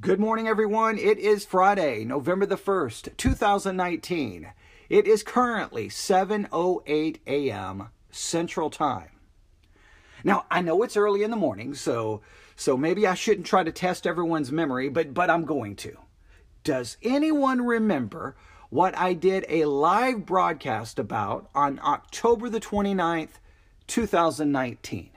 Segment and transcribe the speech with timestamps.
[0.00, 0.96] Good morning, everyone.
[0.96, 4.50] It is Friday, November the 1st, 2019.
[4.88, 7.88] It is currently 7.08 a.m.
[8.10, 9.10] Central Time.
[10.24, 12.22] Now, I know it's early in the morning, so,
[12.56, 15.98] so maybe I shouldn't try to test everyone's memory, but, but I'm going to.
[16.64, 18.36] Does anyone remember
[18.70, 23.38] what I did a live broadcast about on October the 29th,
[23.86, 25.10] 2019?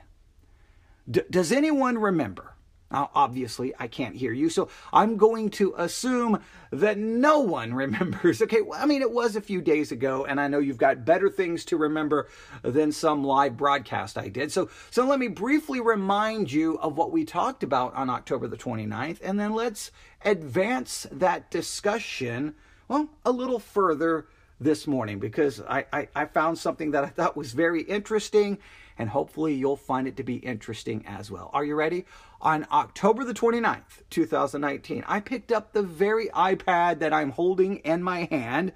[1.09, 2.52] D- does anyone remember?
[2.93, 6.39] Now, obviously, I can't hear you, so I'm going to assume
[6.71, 8.39] that no one remembers.
[8.43, 11.03] Okay, well, I mean, it was a few days ago, and I know you've got
[11.03, 12.29] better things to remember
[12.61, 14.51] than some live broadcast I did.
[14.51, 18.57] So, so let me briefly remind you of what we talked about on October the
[18.57, 19.89] 29th, and then let's
[20.23, 22.53] advance that discussion,
[22.87, 24.27] well, a little further
[24.59, 28.59] this morning because I, I, I found something that I thought was very interesting
[28.97, 31.49] and hopefully you'll find it to be interesting as well.
[31.53, 32.05] Are you ready?
[32.43, 38.03] On October the 29th, 2019, I picked up the very iPad that I'm holding in
[38.03, 38.73] my hand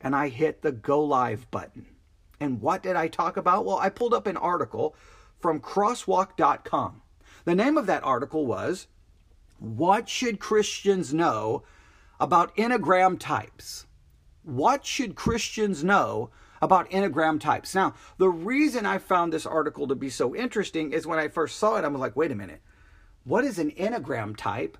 [0.00, 1.84] and I hit the go live button.
[2.40, 3.66] And what did I talk about?
[3.66, 4.96] Well, I pulled up an article
[5.38, 7.02] from crosswalk.com.
[7.44, 8.86] The name of that article was
[9.58, 11.62] What Should Christians Know
[12.18, 13.84] About Enneagram Types?
[14.44, 16.30] What should Christians know
[16.62, 17.74] about Enneagram types.
[17.74, 21.58] Now, the reason I found this article to be so interesting is when I first
[21.58, 22.62] saw it, I was like, wait a minute,
[23.24, 24.78] what is an Enneagram type?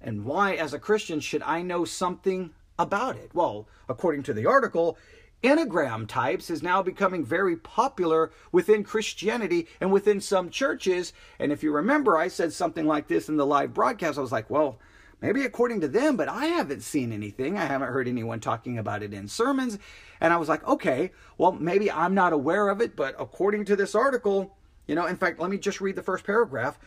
[0.00, 3.30] And why, as a Christian, should I know something about it?
[3.34, 4.96] Well, according to the article,
[5.42, 11.12] Enneagram types is now becoming very popular within Christianity and within some churches.
[11.38, 14.18] And if you remember, I said something like this in the live broadcast.
[14.18, 14.78] I was like, well,
[15.20, 17.58] Maybe according to them, but I haven't seen anything.
[17.58, 19.78] I haven't heard anyone talking about it in sermons.
[20.20, 23.76] And I was like, okay, well, maybe I'm not aware of it, but according to
[23.76, 26.78] this article, you know, in fact, let me just read the first paragraph.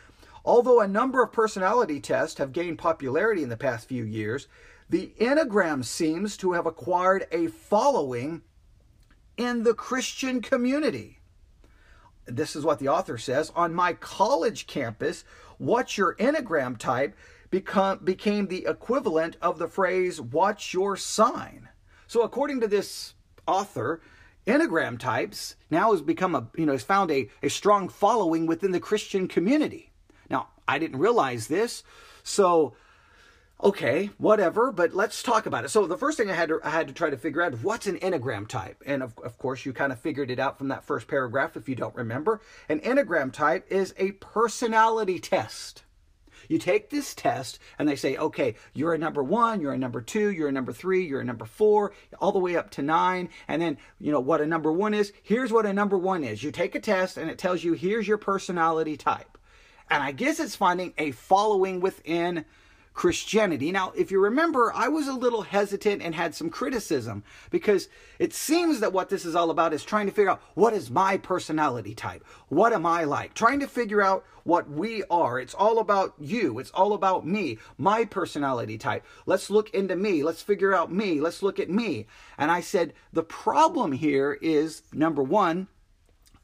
[0.44, 4.48] Although a number of personality tests have gained popularity in the past few years,
[4.89, 8.42] the Enneagram seems to have acquired a following
[9.38, 11.20] in the Christian community.
[12.26, 13.52] This is what the author says.
[13.55, 15.23] On my college campus,
[15.58, 17.16] what's your Enneagram type
[17.49, 21.70] become, became the equivalent of the phrase, watch your sign.
[22.08, 23.14] So, according to this
[23.48, 24.02] author,
[24.48, 28.71] Enneagram types now has become a, you know, has found a, a strong following within
[28.71, 29.91] the Christian community.
[30.71, 31.83] I didn't realize this,
[32.23, 32.73] so
[33.64, 35.70] okay, whatever, but let's talk about it.
[35.70, 37.87] So the first thing I had to, I had to try to figure out what's
[37.87, 38.81] an Enneagram type.
[38.86, 41.70] And of, of course, you kind of figured it out from that first paragraph if
[41.70, 42.42] you don't remember.
[42.70, 45.83] An Enneagram type is a personality test.
[46.48, 50.02] You take this test and they say, okay, you're a number one, you're a number
[50.02, 53.30] two, you're a number three, you're a number four, all the way up to nine.
[53.48, 55.14] And then, you know, what a number one is.
[55.21, 56.43] Here's what a number one is.
[56.43, 59.30] You take a test and it tells you, here's your personality type.
[59.92, 62.46] And I guess it's finding a following within
[62.94, 63.74] Christianity.
[63.74, 68.34] Now, if you remember, I was a little hesitant and had some criticism because it
[68.34, 71.18] seems that what this is all about is trying to figure out what is my
[71.18, 72.26] personality type?
[72.48, 73.34] What am I like?
[73.34, 75.40] Trying to figure out what we are.
[75.40, 76.58] It's all about you.
[76.60, 79.06] It's all about me, my personality type.
[79.26, 80.23] Let's look into me.
[80.23, 81.20] Let's figure out me.
[81.20, 82.08] Let's look at me.
[82.38, 85.68] And I said, the problem here is number one,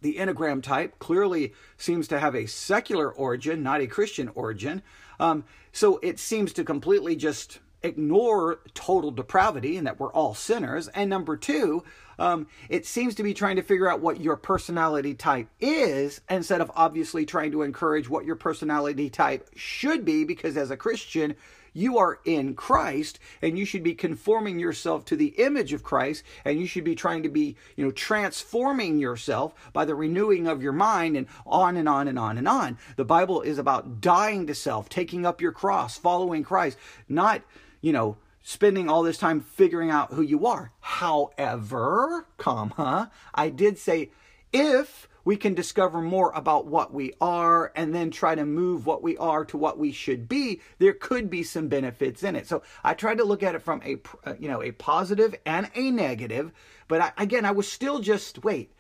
[0.02, 4.82] the Enneagram type clearly seems to have a secular origin, not a Christian origin.
[5.20, 10.88] Um, so it seems to completely just ignore total depravity and that we're all sinners.
[10.90, 11.84] And number two,
[12.20, 16.62] um, it seems to be trying to figure out what your personality type is instead
[16.62, 21.36] of obviously trying to encourage what your personality type should be, because as a Christian,
[21.78, 26.24] you are in Christ and you should be conforming yourself to the image of Christ
[26.44, 30.64] and you should be trying to be, you know, transforming yourself by the renewing of
[30.64, 32.80] your mind and on and on and on and on.
[32.96, 37.44] The Bible is about dying to self, taking up your cross, following Christ, not,
[37.80, 40.72] you know, spending all this time figuring out who you are.
[40.80, 44.10] However, comma, I did say
[44.52, 49.04] if we can discover more about what we are and then try to move what
[49.04, 52.48] we are to what we should be, there could be some benefits in it.
[52.48, 55.70] So I tried to look at it from a, uh, you know, a positive and
[55.76, 56.54] a negative.
[56.88, 58.74] But I, again, I was still just, wait,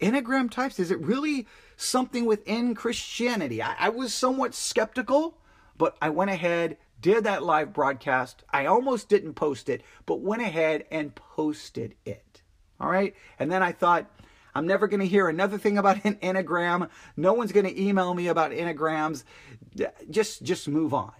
[0.00, 1.46] Enneagram types, is it really
[1.76, 3.62] something within Christianity?
[3.62, 5.38] I, I was somewhat skeptical,
[5.78, 8.42] but I went ahead, did that live broadcast.
[8.50, 12.42] I almost didn't post it, but went ahead and posted it.
[12.80, 13.14] All right.
[13.38, 14.10] And then I thought,
[14.54, 16.88] I'm never going to hear another thing about an enneagram.
[17.16, 19.24] No one's going to email me about enneagrams.
[20.10, 21.12] Just just move on.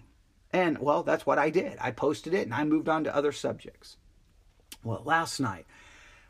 [0.51, 1.77] And well, that's what I did.
[1.81, 3.97] I posted it and I moved on to other subjects.
[4.83, 5.65] Well, last night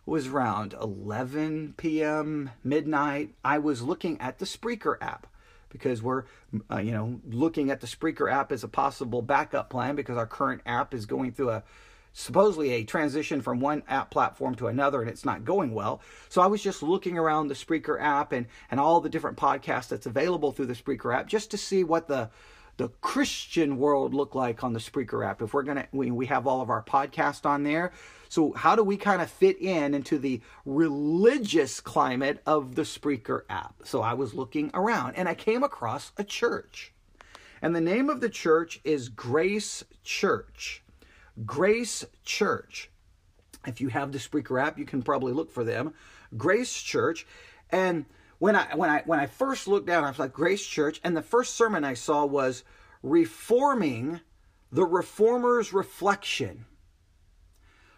[0.06, 2.52] was around 11 p.m.
[2.64, 3.34] midnight.
[3.44, 5.28] I was looking at the Spreaker app
[5.70, 6.26] because we're,
[6.72, 10.28] uh, you know, looking at the Spreaker app as a possible backup plan because our
[10.28, 11.64] current app is going through a
[12.14, 16.02] supposedly a transition from one app platform to another and it's not going well.
[16.30, 19.90] So I was just looking around the Spreaker app and, and all the different podcasts
[19.90, 22.30] that's available through the Spreaker app just to see what the
[22.78, 25.42] the Christian world look like on the Spreaker app.
[25.42, 27.92] If we're gonna we, we have all of our podcast on there.
[28.30, 33.44] So how do we kind of fit in into the religious climate of the Spreaker
[33.50, 33.76] app?
[33.84, 36.94] So I was looking around and I came across a church.
[37.62, 40.83] And the name of the church is Grace Church.
[41.46, 42.90] Grace Church.
[43.66, 45.94] If you have the Spreaker app, you can probably look for them.
[46.36, 47.26] Grace Church.
[47.70, 48.06] And
[48.40, 51.16] when I when I when I first looked down, I was like Grace Church, and
[51.16, 52.64] the first sermon I saw was
[53.02, 54.20] reforming
[54.72, 56.66] the reformer's reflection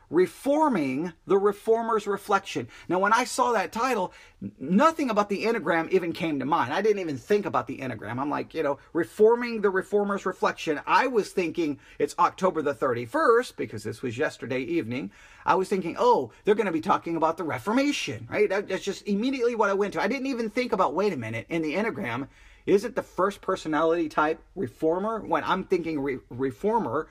[0.10, 2.68] reforming the reformer's reflection.
[2.88, 4.14] Now, when I saw that title,
[4.60, 6.74] nothing about the Enneagram even came to mind.
[6.74, 8.20] I didn't even think about the Enneagram.
[8.20, 10.80] I'm like, you know, reforming the reformer's reflection.
[10.86, 15.12] I was thinking it's October the 31st because this was yesterday evening.
[15.46, 18.50] I was thinking, oh, they're going to be talking about the Reformation, right?
[18.50, 20.02] That's just immediately what I went to.
[20.02, 22.28] I didn't even think about, wait a minute, in the Enneagram,
[22.66, 25.22] is it the first personality type reformer?
[25.22, 27.08] When I'm thinking re- reformer,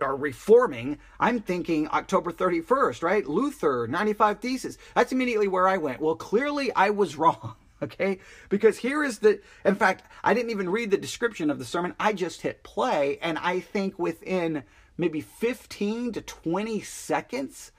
[0.00, 3.26] or reforming, I'm thinking October 31st, right?
[3.26, 4.78] Luther, 95 Theses.
[4.94, 6.00] That's immediately where I went.
[6.00, 8.18] Well, clearly I was wrong, okay?
[8.48, 11.94] Because here is the, in fact, I didn't even read the description of the sermon.
[11.98, 14.64] I just hit play, and I think within
[14.96, 17.72] maybe 15 to 20 seconds,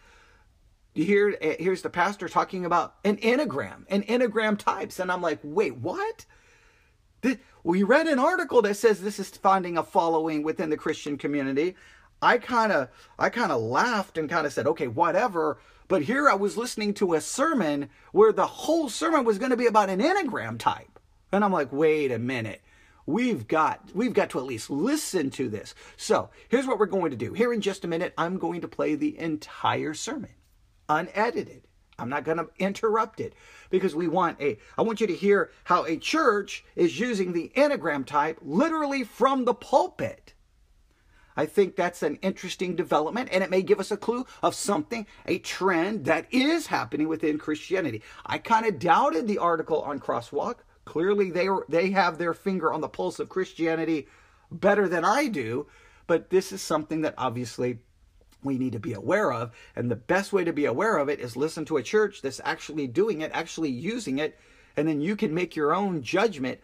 [0.94, 5.00] here, eh, here's the pastor talking about an enneagram, an enneagram types.
[5.00, 6.26] And I'm like, wait, what?
[7.64, 11.76] we read an article that says this is finding a following within the Christian community.
[12.26, 12.90] I kind of
[13.20, 16.96] I kind of laughed and kind of said, "Okay, whatever." But here I was listening
[16.96, 21.00] to a sermon where the whole sermon was going to be about an enneagram type.
[21.32, 22.64] And I'm like, "Wait a minute.
[23.06, 27.12] We've got we've got to at least listen to this." So, here's what we're going
[27.12, 27.34] to do.
[27.34, 30.32] Here in just a minute, I'm going to play the entire sermon
[30.90, 31.68] unedited.
[32.00, 33.34] I'm not going to interrupt it
[33.70, 37.52] because we want a I want you to hear how a church is using the
[37.56, 40.34] enneagram type literally from the pulpit.
[41.38, 45.06] I think that's an interesting development, and it may give us a clue of something,
[45.26, 48.02] a trend that is happening within Christianity.
[48.26, 50.60] I kind of doubted the article on Crosswalk.
[50.86, 54.08] Clearly, they are, they have their finger on the pulse of Christianity
[54.52, 55.68] better than I do,
[56.08, 57.80] but this is something that obviously
[58.44, 59.52] we need to be aware of.
[59.76, 62.42] And the best way to be aware of it is listen to a church that's
[62.46, 64.38] actually doing it, actually using it,
[64.78, 66.60] and then you can make your own judgment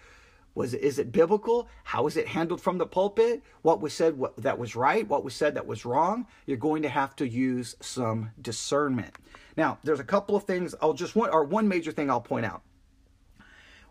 [0.54, 1.68] was is it biblical?
[1.84, 3.42] How is it handled from the pulpit?
[3.62, 5.08] What was said what, that was right?
[5.08, 6.28] What was said that was wrong?
[6.46, 9.16] You're going to have to use some discernment.
[9.56, 12.46] Now, there's a couple of things I'll just want or one major thing I'll point
[12.46, 12.62] out.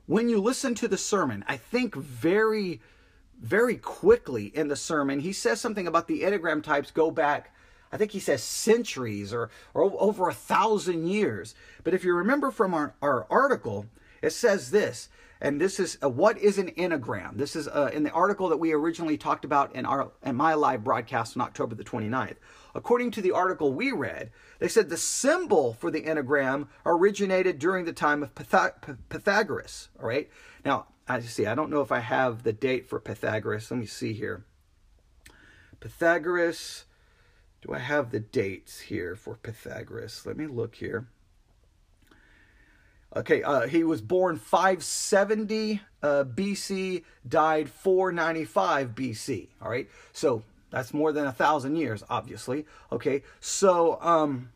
[0.06, 2.80] When you listen to the sermon, I think very
[3.40, 7.54] very quickly in the sermon, he says something about the Enneagram types go back
[7.92, 11.54] I think he says centuries or, or over a thousand years.
[11.82, 13.86] But if you remember from our, our article,
[14.22, 15.08] it says this
[15.40, 17.37] and this is uh, what is an enneagram.
[17.37, 20.55] This is uh, in the article that we originally talked about in our in my
[20.55, 22.37] live broadcast on October the 29th.
[22.75, 27.84] According to the article we read, they said the symbol for the enneagram originated during
[27.84, 29.88] the time of Pythag- Pythagoras.
[29.99, 30.28] All right.
[30.64, 31.46] Now, I see.
[31.46, 33.70] I don't know if I have the date for Pythagoras.
[33.70, 34.44] Let me see here.
[35.81, 36.84] Pythagoras.
[37.62, 40.24] Do I have the dates here for Pythagoras?
[40.24, 41.08] Let me look here.
[43.17, 49.48] Okay, uh, he was born 570 uh, BC, died 495 BC.
[49.60, 52.67] All right, so that's more than a thousand years, obviously.
[52.93, 54.50] Okay, so um,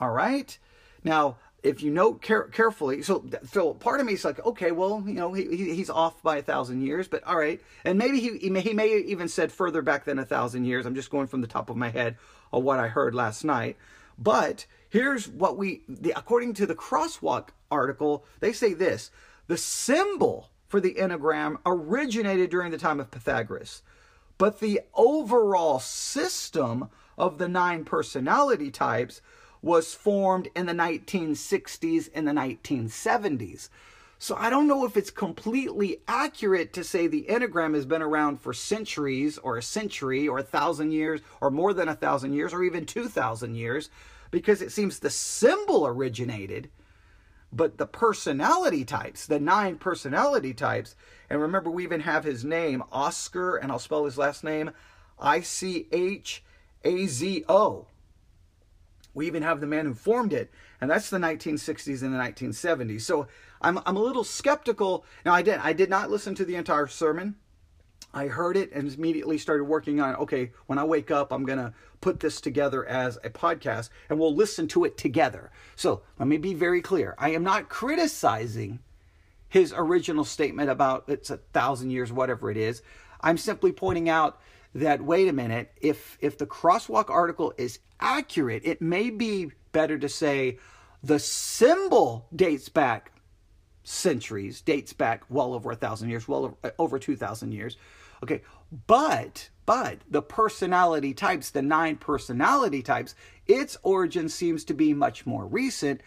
[0.00, 0.58] all right.
[1.04, 5.02] Now, if you note care- carefully, so so part of me is like, okay, well,
[5.06, 5.44] you know, he,
[5.74, 8.72] he's off by a thousand years, but all right, and maybe he he may, he
[8.72, 10.86] may even said further back than a thousand years.
[10.86, 12.16] I'm just going from the top of my head
[12.54, 13.76] of what I heard last night,
[14.18, 19.10] but here's what we, the, according to the Crosswalk article, they say this
[19.46, 23.82] the symbol for the Enneagram originated during the time of Pythagoras,
[24.38, 26.88] but the overall system
[27.18, 29.20] of the nine personality types
[29.60, 33.68] was formed in the 1960s and the 1970s.
[34.18, 38.40] So I don't know if it's completely accurate to say the Enneagram has been around
[38.40, 42.52] for centuries or a century or a thousand years or more than a thousand years
[42.52, 43.90] or even 2,000 years
[44.30, 46.70] because it seems the symbol originated
[47.52, 50.96] but the personality types, the nine personality types,
[51.28, 54.70] and remember we even have his name, Oscar, and I'll spell his last name
[55.18, 56.42] I C H
[56.84, 57.86] A Z O.
[59.14, 63.02] We even have the man who formed it, and that's the 1960s and the 1970s.
[63.02, 63.28] So
[63.60, 65.04] I'm, I'm a little skeptical.
[65.24, 67.36] Now, I did, I did not listen to the entire sermon.
[68.14, 71.58] I heard it and immediately started working on, okay, when I wake up, I'm going
[71.58, 75.50] to put this together as a podcast and we'll listen to it together.
[75.76, 77.14] So let me be very clear.
[77.18, 78.80] I am not criticizing
[79.48, 82.82] his original statement about it's a thousand years, whatever it is.
[83.20, 84.40] I'm simply pointing out
[84.74, 89.98] that wait a minute, if if the crosswalk article is accurate, it may be better
[89.98, 90.58] to say
[91.02, 93.12] the symbol dates back
[93.84, 97.76] centuries, dates back well over a thousand years, well over two thousand years.
[98.22, 98.42] Okay,
[98.86, 103.14] but but the personality types, the nine personality types,
[103.46, 106.00] its origin seems to be much more recent,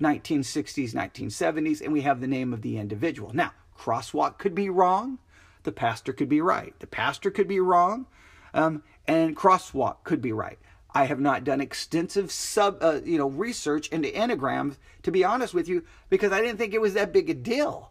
[0.00, 3.32] 1960s, 1970s, and we have the name of the individual.
[3.34, 5.18] Now, crosswalk could be wrong,
[5.64, 6.78] the pastor could be right.
[6.78, 8.06] The pastor could be wrong,
[8.52, 10.58] um, and crosswalk could be right.
[10.94, 15.52] I have not done extensive sub, uh, you know, research into enneagrams, to be honest
[15.52, 17.90] with you, because I didn't think it was that big a deal.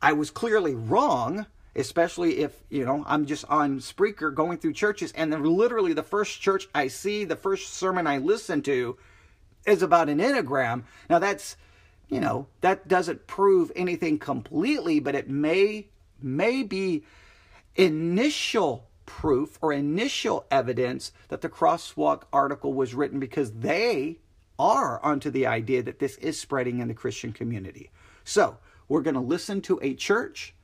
[0.00, 5.12] I was clearly wrong, especially if you know I'm just on Spreaker going through churches,
[5.12, 8.96] and then literally the first church I see, the first sermon I listen to,
[9.66, 10.84] is about an enneagram.
[11.08, 11.56] Now that's,
[12.08, 15.88] you know, that doesn't prove anything completely, but it may
[16.20, 17.04] may be
[17.76, 24.18] initial proof or initial evidence that the crosswalk article was written because they
[24.58, 27.90] are onto the idea that this is spreading in the Christian community.
[28.24, 30.54] So, we're going to listen to a church,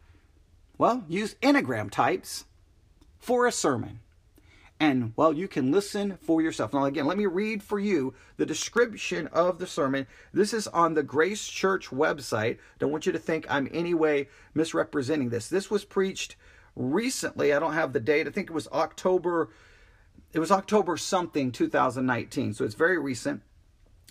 [0.80, 2.46] well, use enneagram types
[3.18, 4.00] for a sermon.
[4.80, 6.72] And, well, you can listen for yourself.
[6.72, 10.06] Now, again, let me read for you the description of the sermon.
[10.32, 12.56] This is on the Grace Church website.
[12.78, 15.48] Don't want you to think I'm any way misrepresenting this.
[15.48, 16.36] This was preached
[16.74, 17.52] recently.
[17.52, 18.26] I don't have the date.
[18.26, 19.50] I think it was October.
[20.32, 22.54] It was October something 2019.
[22.54, 23.42] So it's very recent.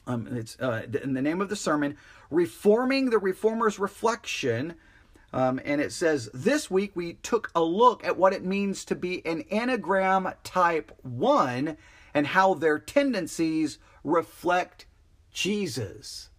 [0.05, 1.97] Um, it's uh, in the name of the sermon,
[2.29, 4.75] reforming the reformer's reflection.
[5.31, 8.95] Um, and it says this week we took a look at what it means to
[8.95, 11.77] be an enneagram type one
[12.13, 14.85] and how their tendencies reflect
[15.31, 16.29] Jesus.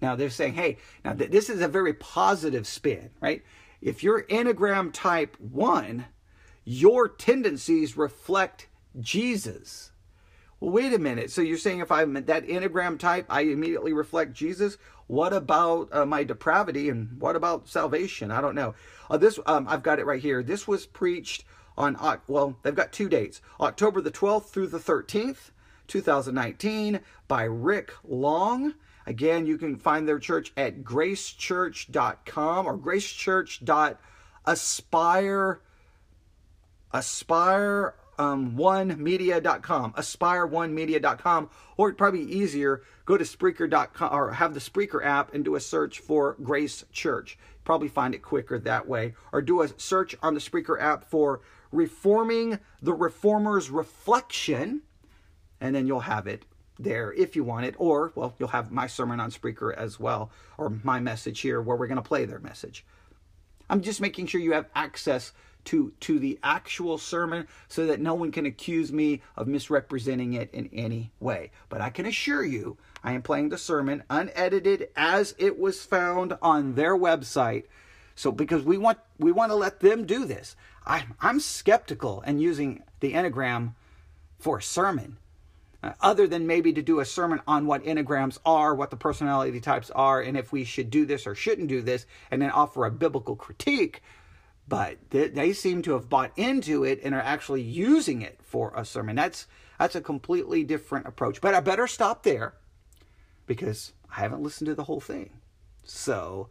[0.00, 3.42] Now they're saying, hey, now th- this is a very positive spin, right?
[3.80, 6.06] If you're Enneagram type 1,
[6.64, 8.68] your tendencies reflect
[9.00, 9.92] Jesus.
[10.60, 11.30] Well, wait a minute.
[11.30, 14.78] So you're saying if I'm that Enneagram type, I immediately reflect Jesus?
[15.06, 18.30] What about uh, my depravity and what about salvation?
[18.30, 18.74] I don't know.
[19.10, 20.42] Uh, this um, I've got it right here.
[20.42, 21.44] This was preached
[21.76, 25.50] on well, they've got two dates: October the 12th through the 13th,
[25.88, 28.74] 2019, by Rick Long.
[29.06, 35.60] Again, you can find their church at gracechurch.com or gracechurch.aspire
[36.94, 45.34] aspire um, onemedia.com, aspire1media.com, or probably easier, go to Spreaker.com or have the Spreaker app
[45.34, 47.38] and do a search for Grace Church.
[47.64, 49.14] Probably find it quicker that way.
[49.32, 51.40] Or do a search on the Spreaker app for
[51.72, 54.82] Reforming the Reformer's Reflection,
[55.60, 56.44] and then you'll have it
[56.78, 60.30] there if you want it, or, well, you'll have my sermon on Spreaker as well,
[60.58, 62.84] or my message here where we're going to play their message.
[63.70, 65.32] I'm just making sure you have access
[65.66, 70.50] to, to the actual sermon so that no one can accuse me of misrepresenting it
[70.52, 71.50] in any way.
[71.68, 76.36] But I can assure you, I am playing the sermon unedited as it was found
[76.40, 77.64] on their website.
[78.14, 80.56] So because we want we want to let them do this.
[80.86, 83.74] I, I'm skeptical and using the Enneagram
[84.38, 85.16] for a sermon
[85.84, 89.60] uh, other than maybe to do a sermon on what enneagrams are, what the personality
[89.60, 92.86] types are, and if we should do this or shouldn't do this, and then offer
[92.86, 94.02] a biblical critique.
[94.66, 98.72] But they, they seem to have bought into it and are actually using it for
[98.74, 99.16] a sermon.
[99.16, 99.46] That's
[99.78, 101.40] that's a completely different approach.
[101.40, 102.54] But I better stop there
[103.46, 105.30] because I haven't listened to the whole thing.
[105.82, 106.48] So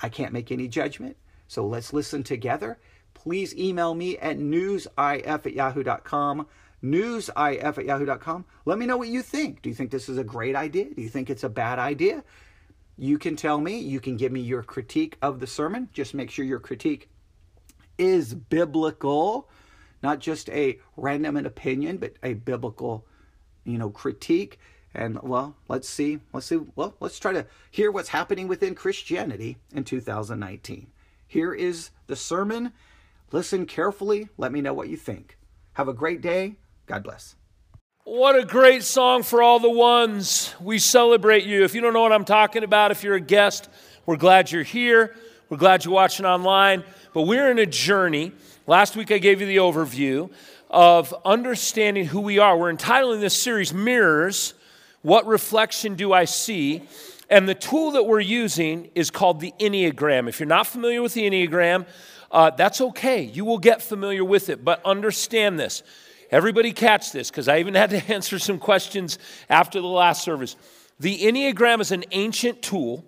[0.00, 1.16] I can't make any judgment.
[1.48, 2.78] So let's listen together.
[3.14, 6.46] Please email me at newsif at yahoo.com
[6.82, 8.44] newsif at yahoo.com.
[8.64, 9.62] Let me know what you think.
[9.62, 10.86] Do you think this is a great idea?
[10.94, 12.24] Do you think it's a bad idea?
[12.96, 13.78] You can tell me.
[13.78, 15.88] You can give me your critique of the sermon.
[15.92, 17.10] Just make sure your critique
[17.98, 19.48] is biblical,
[20.02, 23.06] not just a random opinion, but a biblical,
[23.64, 24.58] you know, critique.
[24.94, 26.20] And well, let's see.
[26.32, 26.60] Let's see.
[26.74, 30.86] Well, let's try to hear what's happening within Christianity in 2019.
[31.26, 32.72] Here is the sermon.
[33.32, 34.28] Listen carefully.
[34.38, 35.36] Let me know what you think.
[35.74, 36.56] Have a great day.
[36.86, 37.34] God bless.
[38.04, 40.54] What a great song for all the ones.
[40.60, 41.64] We celebrate you.
[41.64, 43.68] If you don't know what I'm talking about, if you're a guest,
[44.06, 45.16] we're glad you're here.
[45.48, 46.84] We're glad you're watching online.
[47.16, 48.32] But we're in a journey
[48.68, 50.28] Last week I gave you the overview
[50.68, 52.58] of understanding who we are.
[52.58, 54.54] We're entitling this series Mirrors
[55.02, 56.82] What Reflection Do I See?
[57.30, 60.28] And the tool that we're using is called the Enneagram.
[60.28, 61.86] If you're not familiar with the Enneagram,
[62.32, 63.22] uh, that's okay.
[63.22, 65.84] You will get familiar with it, but understand this.
[66.32, 70.56] Everybody catch this because I even had to answer some questions after the last service.
[70.98, 73.04] The Enneagram is an ancient tool.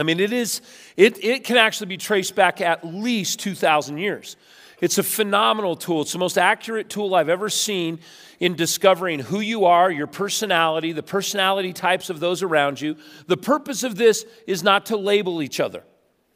[0.00, 0.60] I mean, it is,
[0.96, 4.36] it, it can actually be traced back at least 2,000 years.
[4.80, 6.02] It's a phenomenal tool.
[6.02, 7.98] It's the most accurate tool I've ever seen
[8.38, 12.96] in discovering who you are, your personality, the personality types of those around you.
[13.26, 15.82] The purpose of this is not to label each other.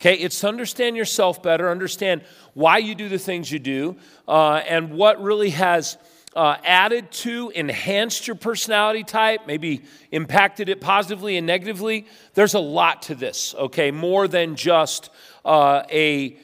[0.00, 4.54] Okay, it's to understand yourself better, understand why you do the things you do, uh,
[4.54, 5.96] and what really has
[6.34, 12.06] uh, added to, enhanced your personality type, maybe impacted it positively and negatively.
[12.34, 15.10] There's a lot to this, okay, more than just
[15.44, 16.36] uh, a,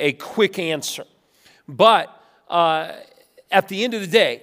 [0.00, 1.04] a quick answer.
[1.68, 2.08] But
[2.48, 2.92] uh,
[3.50, 4.42] at the end of the day,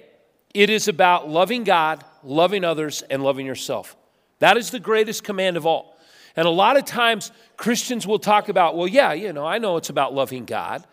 [0.54, 3.96] it is about loving God, loving others, and loving yourself.
[4.38, 5.98] That is the greatest command of all.
[6.36, 9.76] And a lot of times Christians will talk about, well, yeah, you know, I know
[9.76, 10.84] it's about loving God.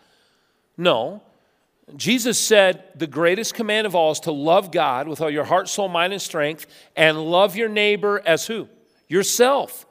[0.78, 1.22] No.
[1.96, 5.67] Jesus said the greatest command of all is to love God with all your heart,
[5.69, 8.67] soul, mind, and strength, and love your neighbor as who?
[9.08, 9.86] Yourself.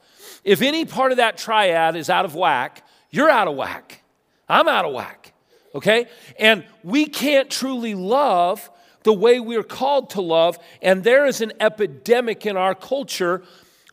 [0.44, 4.02] If any part of that triad is out of whack, you're out of whack.
[4.48, 5.32] I'm out of whack.
[5.74, 6.06] Okay?
[6.38, 8.70] And we can't truly love
[9.02, 10.58] the way we're called to love.
[10.82, 13.42] And there is an epidemic in our culture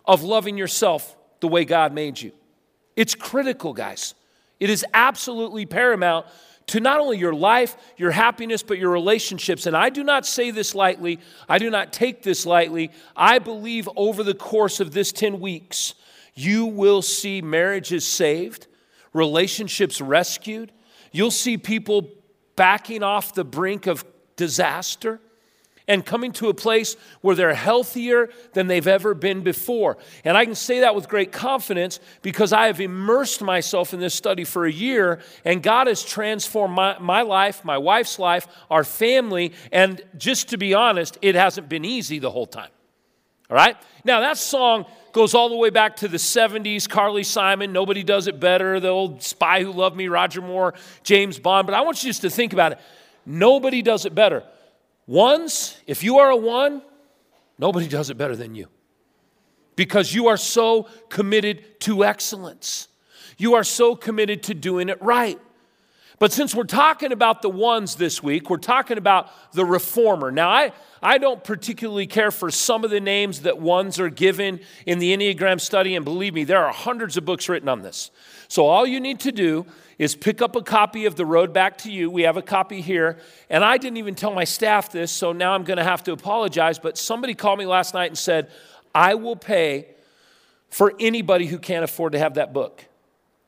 [0.05, 2.31] of loving yourself the way God made you.
[2.95, 4.13] It's critical, guys.
[4.59, 6.25] It is absolutely paramount
[6.67, 9.65] to not only your life, your happiness, but your relationships.
[9.65, 12.91] And I do not say this lightly, I do not take this lightly.
[13.15, 15.93] I believe over the course of this 10 weeks,
[16.33, 18.67] you will see marriages saved,
[19.13, 20.71] relationships rescued.
[21.11, 22.09] You'll see people
[22.55, 24.03] backing off the brink of
[24.35, 25.19] disaster
[25.87, 29.97] and coming to a place where they're healthier than they've ever been before.
[30.23, 34.15] And I can say that with great confidence because I have immersed myself in this
[34.15, 38.83] study for a year, and God has transformed my, my life, my wife's life, our
[38.83, 42.69] family, and just to be honest, it hasn't been easy the whole time.
[43.49, 43.77] All right?
[44.03, 48.27] Now, that song goes all the way back to the 70s Carly Simon, Nobody Does
[48.27, 51.67] It Better, the old Spy Who Loved Me, Roger Moore, James Bond.
[51.67, 52.79] But I want you just to think about it.
[53.25, 54.43] Nobody does it better.
[55.07, 56.81] Ones, if you are a one,
[57.57, 58.67] nobody does it better than you
[59.75, 62.87] because you are so committed to excellence.
[63.37, 65.39] You are so committed to doing it right.
[66.17, 70.31] But since we're talking about the ones this week, we're talking about the reformer.
[70.31, 74.61] Now, I, I don't particularly care for some of the names that ones are given
[74.85, 78.11] in the Enneagram study, and believe me, there are hundreds of books written on this.
[78.47, 79.65] So all you need to do
[79.97, 82.09] is pick up a copy of The Road Back to You.
[82.09, 83.17] We have a copy here.
[83.49, 86.13] And I didn't even tell my staff this, so now I'm going to have to
[86.13, 86.79] apologize.
[86.79, 88.51] But somebody called me last night and said,
[88.93, 89.87] I will pay
[90.69, 92.85] for anybody who can't afford to have that book.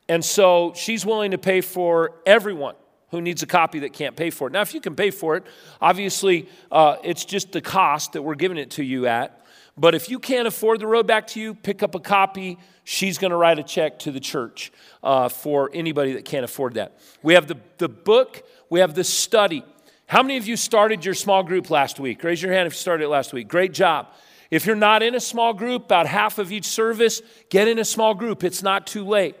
[0.08, 2.74] And so she's willing to pay for everyone
[3.10, 4.52] who needs a copy that can't pay for it.
[4.52, 5.44] Now, if you can pay for it,
[5.80, 9.44] obviously uh, it's just the cost that we're giving it to you at.
[9.76, 13.18] But if you can't afford the road back to you, pick up a copy she's
[13.18, 16.98] going to write a check to the church uh, for anybody that can't afford that.
[17.22, 19.62] We have the, the book, we have the study.
[20.06, 22.24] How many of you started your small group last week?
[22.24, 23.46] Raise your hand if you started it last week.
[23.46, 24.08] Great job.
[24.50, 27.84] If you're not in a small group, about half of each service, get in a
[27.84, 28.42] small group.
[28.42, 29.36] It's not too late.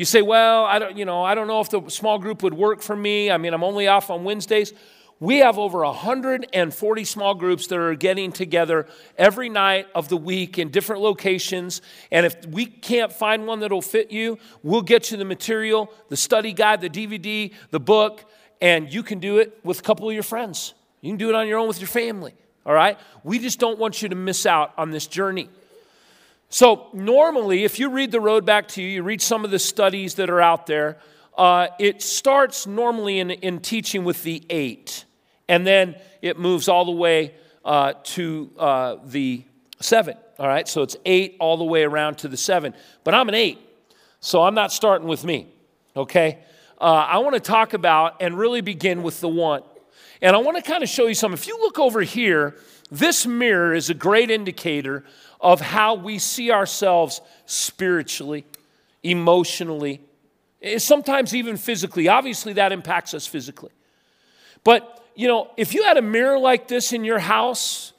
[0.00, 2.54] You say, "Well, I don't, you know, I don't know if the small group would
[2.54, 3.30] work for me.
[3.30, 4.72] I mean, I'm only off on Wednesdays."
[5.18, 8.86] We have over 140 small groups that are getting together
[9.18, 11.82] every night of the week in different locations.
[12.10, 16.16] And if we can't find one that'll fit you, we'll get you the material, the
[16.16, 18.24] study guide, the DVD, the book,
[18.62, 20.72] and you can do it with a couple of your friends.
[21.02, 22.32] You can do it on your own with your family.
[22.64, 22.98] All right?
[23.22, 25.50] We just don't want you to miss out on this journey.
[26.52, 29.58] So, normally, if you read The Road Back to You, you read some of the
[29.60, 30.98] studies that are out there,
[31.38, 35.04] uh, it starts normally in, in teaching with the eight.
[35.48, 37.34] And then it moves all the way
[37.64, 39.44] uh, to uh, the
[39.78, 40.16] seven.
[40.40, 42.74] All right, so it's eight all the way around to the seven.
[43.04, 43.60] But I'm an eight,
[44.18, 45.46] so I'm not starting with me.
[45.94, 46.40] Okay?
[46.80, 49.62] Uh, I want to talk about and really begin with the one.
[50.20, 51.38] And I want to kind of show you something.
[51.38, 52.56] If you look over here,
[52.90, 55.04] this mirror is a great indicator
[55.40, 58.44] of how we see ourselves spiritually,
[59.02, 60.00] emotionally,
[60.62, 62.08] eh, sometimes even physically.
[62.08, 63.70] Obviously, that impacts us physically.
[64.64, 67.92] But you know, if you had a mirror like this in your house,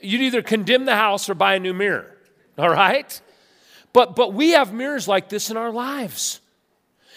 [0.00, 2.16] you'd either condemn the house or buy a new mirror.
[2.58, 3.20] All right?
[3.92, 6.40] But but we have mirrors like this in our lives.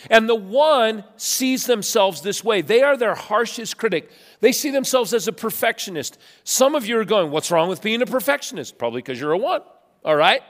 [0.09, 2.61] And the one sees themselves this way.
[2.61, 4.11] They are their harshest critic.
[4.39, 6.17] They see themselves as a perfectionist.
[6.43, 8.77] Some of you are going, What's wrong with being a perfectionist?
[8.77, 9.61] Probably because you're a one,
[10.05, 10.41] all right?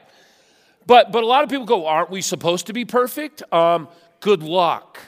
[0.85, 3.41] But, but a lot of people go, Aren't we supposed to be perfect?
[3.53, 3.87] Um,
[4.19, 4.99] good luck.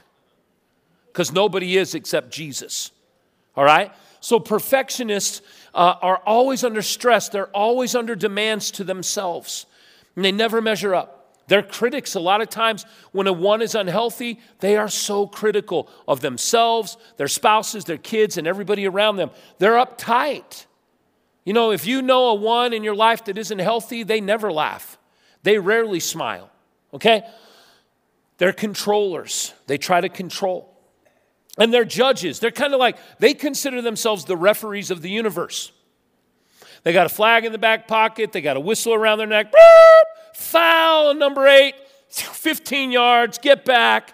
[1.08, 2.92] Because nobody is except Jesus,
[3.56, 3.92] all right?
[4.22, 5.42] So perfectionists
[5.74, 9.66] uh, are always under stress, they're always under demands to themselves,
[10.16, 11.19] and they never measure up.
[11.50, 12.16] They're critics.
[12.16, 16.96] A lot of times, when a one is unhealthy, they are so critical of themselves,
[17.18, 19.32] their spouses, their kids, and everybody around them.
[19.58, 20.68] They're uptight.
[21.44, 24.52] You know, if you know a one in your life that isn't healthy, they never
[24.52, 25.00] laugh,
[25.42, 26.52] they rarely smile,
[26.94, 27.24] okay?
[28.38, 30.76] They're controllers, they try to control.
[31.58, 32.40] And they're judges.
[32.40, 35.74] They're kind of like, they consider themselves the referees of the universe.
[36.84, 39.52] They got a flag in the back pocket, they got a whistle around their neck.
[40.34, 41.76] Foul, number eight,
[42.10, 44.14] 15 yards, get back.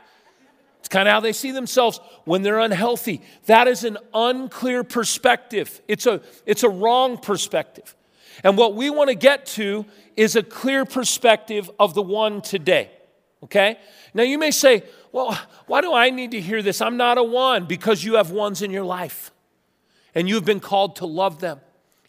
[0.80, 3.22] It's kind of how they see themselves when they're unhealthy.
[3.48, 5.82] That is an unclear perspective.
[5.88, 7.96] It's a, it's a wrong perspective.
[8.44, 12.92] And what we want to get to is a clear perspective of the one today.
[13.44, 13.80] Okay?
[14.14, 16.82] Now you may say, well, why do I need to hear this?
[16.82, 19.32] I'm not a one because you have ones in your life.
[20.14, 21.60] And you've been called to love them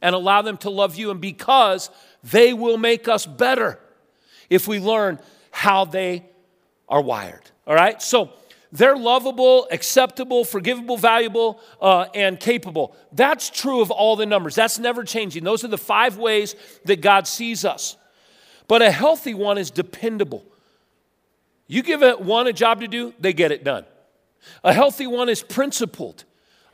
[0.03, 1.88] and allow them to love you, and because
[2.23, 3.81] they will make us better
[4.50, 5.18] if we learn
[5.50, 6.24] how they
[6.88, 7.42] are wired.
[7.66, 8.00] All right?
[8.00, 8.30] So
[8.72, 12.96] they're lovable, acceptable, forgivable, valuable, uh, and capable.
[13.12, 14.54] That's true of all the numbers.
[14.54, 15.44] That's never changing.
[15.44, 16.54] Those are the five ways
[16.85, 17.96] that God sees us.
[18.68, 20.44] But a healthy one is dependable.
[21.68, 23.85] You give a, one a job to do, they get it done.
[24.62, 26.24] A healthy one is principled.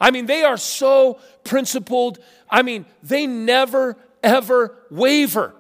[0.00, 2.18] I mean, they are so principled.
[2.50, 5.54] I mean, they never, ever waver.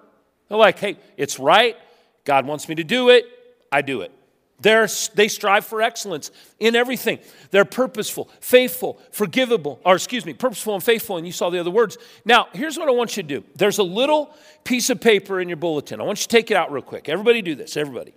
[0.48, 1.76] They're like, hey, it's right.
[2.24, 3.26] God wants me to do it.
[3.70, 4.12] I do it.
[4.60, 6.30] They're, they strive for excellence
[6.60, 7.18] in everything.
[7.50, 11.16] They're purposeful, faithful, forgivable, or excuse me, purposeful and faithful.
[11.16, 11.98] And you saw the other words.
[12.24, 15.48] Now, here's what I want you to do there's a little piece of paper in
[15.48, 16.00] your bulletin.
[16.00, 17.08] I want you to take it out real quick.
[17.08, 18.14] Everybody do this, everybody.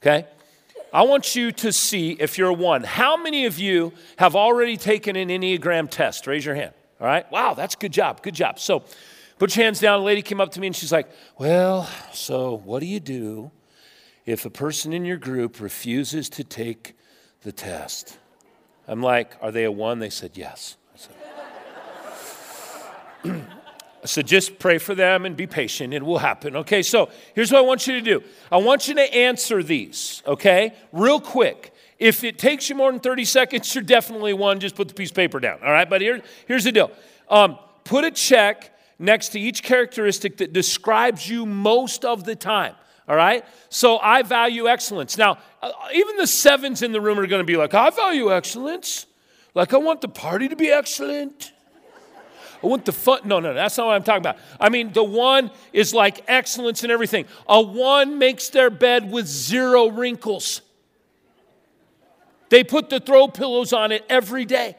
[0.00, 0.26] Okay?
[0.92, 2.84] I want you to see if you're one.
[2.84, 6.26] How many of you have already taken an Enneagram test?
[6.26, 6.72] Raise your hand.
[7.00, 7.30] All right.
[7.30, 8.22] Wow, that's good job.
[8.22, 8.58] Good job.
[8.58, 8.84] So
[9.38, 10.00] put your hands down.
[10.00, 13.50] A lady came up to me and she's like, Well, so what do you do
[14.26, 16.96] if a person in your group refuses to take
[17.42, 18.18] the test?
[18.86, 19.98] I'm like, Are they a one?
[19.98, 20.76] They said, Yes.
[20.94, 20.98] I
[23.24, 23.46] said,
[24.04, 25.92] So just pray for them and be patient.
[25.92, 26.56] It will happen.
[26.56, 30.22] Okay, so here's what I want you to do I want you to answer these,
[30.26, 31.74] okay, real quick.
[31.98, 34.60] If it takes you more than 30 seconds, you're definitely one.
[34.60, 35.90] Just put the piece of paper down, all right?
[35.90, 36.92] But here, here's the deal
[37.28, 42.74] um, put a check next to each characteristic that describes you most of the time.
[43.08, 43.44] All right?
[43.70, 45.16] So I value excellence.
[45.16, 48.32] Now, uh, even the sevens in the room are going to be like, I value
[48.32, 49.06] excellence.
[49.54, 51.52] Like, I want the party to be excellent.
[52.62, 53.20] I want the fun.
[53.24, 54.36] No, no, that's not what I'm talking about.
[54.60, 57.26] I mean, the one is like excellence in everything.
[57.48, 60.60] A one makes their bed with zero wrinkles.
[62.48, 64.76] They put the throw pillows on it every day.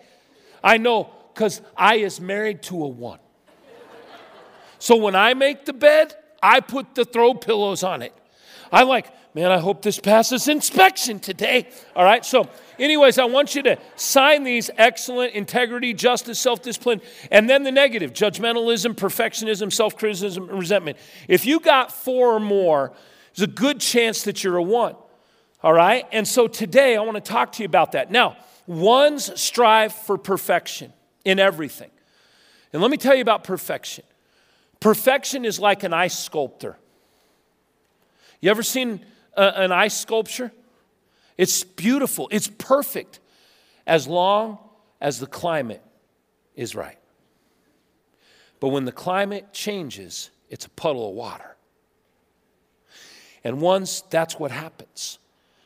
[0.63, 3.19] I know because I is married to a one.
[4.79, 8.13] So when I make the bed, I put the throw pillows on it.
[8.71, 11.67] I like, man, I hope this passes inspection today.
[11.95, 17.01] All right, so anyways, I want you to sign these excellent integrity, justice, self discipline,
[17.31, 20.97] and then the negative judgmentalism, perfectionism, self criticism, and resentment.
[21.27, 22.93] If you got four or more,
[23.35, 24.95] there's a good chance that you're a one.
[25.61, 28.11] All right, and so today I want to talk to you about that.
[28.11, 30.93] Now, ones strive for perfection
[31.25, 31.89] in everything.
[32.71, 34.03] And let me tell you about perfection.
[34.79, 36.77] Perfection is like an ice sculptor.
[38.39, 40.51] You ever seen a, an ice sculpture?
[41.37, 43.19] It's beautiful, it's perfect,
[43.87, 44.59] as long
[45.01, 45.83] as the climate
[46.55, 46.97] is right.
[48.59, 51.55] But when the climate changes, it's a puddle of water.
[53.43, 55.19] And once that's what happens.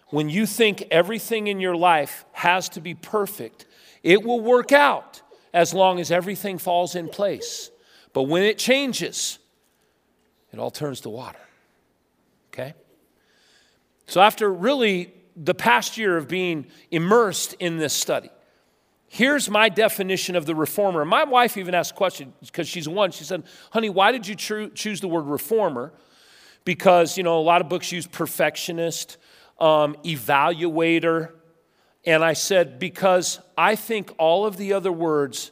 [0.10, 3.66] When you think everything in your life has to be perfect,
[4.04, 5.24] it will work out
[5.54, 7.72] as long as everything falls in place.
[8.14, 9.40] But when it changes,
[10.52, 11.40] it all turns to water.
[12.54, 12.76] Okay?
[14.06, 18.30] So, after really the past year of being immersed in this study,
[19.08, 21.04] here's my definition of the reformer.
[21.04, 23.12] My wife even asked a question because she's one.
[23.12, 25.92] She said, Honey, why did you tr- choose the word reformer?
[26.66, 29.18] Because, you know, a lot of books use perfectionist,
[29.60, 31.32] um, evaluator.
[32.06, 35.50] And I said, Because I think all of the other words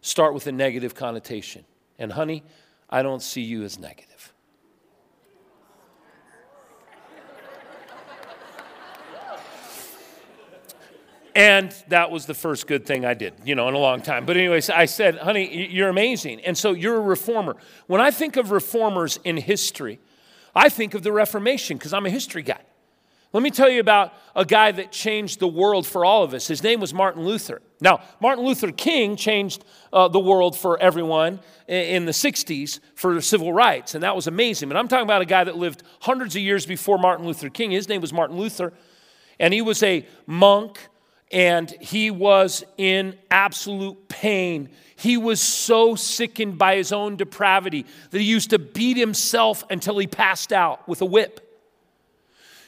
[0.00, 1.64] start with a negative connotation.
[1.98, 2.42] And, honey,
[2.90, 4.32] I don't see you as negative.
[11.36, 14.24] And that was the first good thing I did, you know, in a long time.
[14.24, 16.40] But, anyways, I said, honey, you're amazing.
[16.42, 17.56] And so you're a reformer.
[17.88, 19.98] When I think of reformers in history,
[20.54, 22.60] I think of the Reformation because I'm a history guy.
[23.34, 26.46] Let me tell you about a guy that changed the world for all of us.
[26.46, 27.60] His name was Martin Luther.
[27.80, 33.52] Now, Martin Luther King changed uh, the world for everyone in the 60s for civil
[33.52, 34.68] rights, and that was amazing.
[34.68, 37.72] But I'm talking about a guy that lived hundreds of years before Martin Luther King.
[37.72, 38.72] His name was Martin Luther,
[39.40, 40.78] and he was a monk,
[41.32, 44.68] and he was in absolute pain.
[44.94, 49.98] He was so sickened by his own depravity that he used to beat himself until
[49.98, 51.43] he passed out with a whip.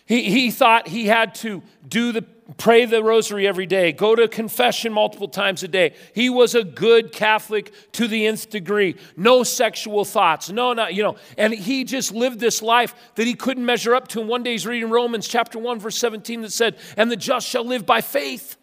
[0.07, 2.25] He, he thought he had to do the
[2.59, 5.95] pray the rosary every day, go to confession multiple times a day.
[6.15, 8.97] He was a good Catholic to the nth degree.
[9.17, 10.49] No sexual thoughts.
[10.49, 11.17] No, not, you know.
[11.37, 14.21] And he just lived this life that he couldn't measure up to.
[14.21, 17.49] And one day he's reading Romans chapter 1, verse 17 that said, And the just
[17.49, 18.57] shall live by faith.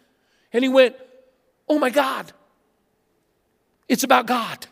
[0.52, 0.96] And he went,
[1.68, 2.32] Oh my God.
[3.88, 4.66] It's about God.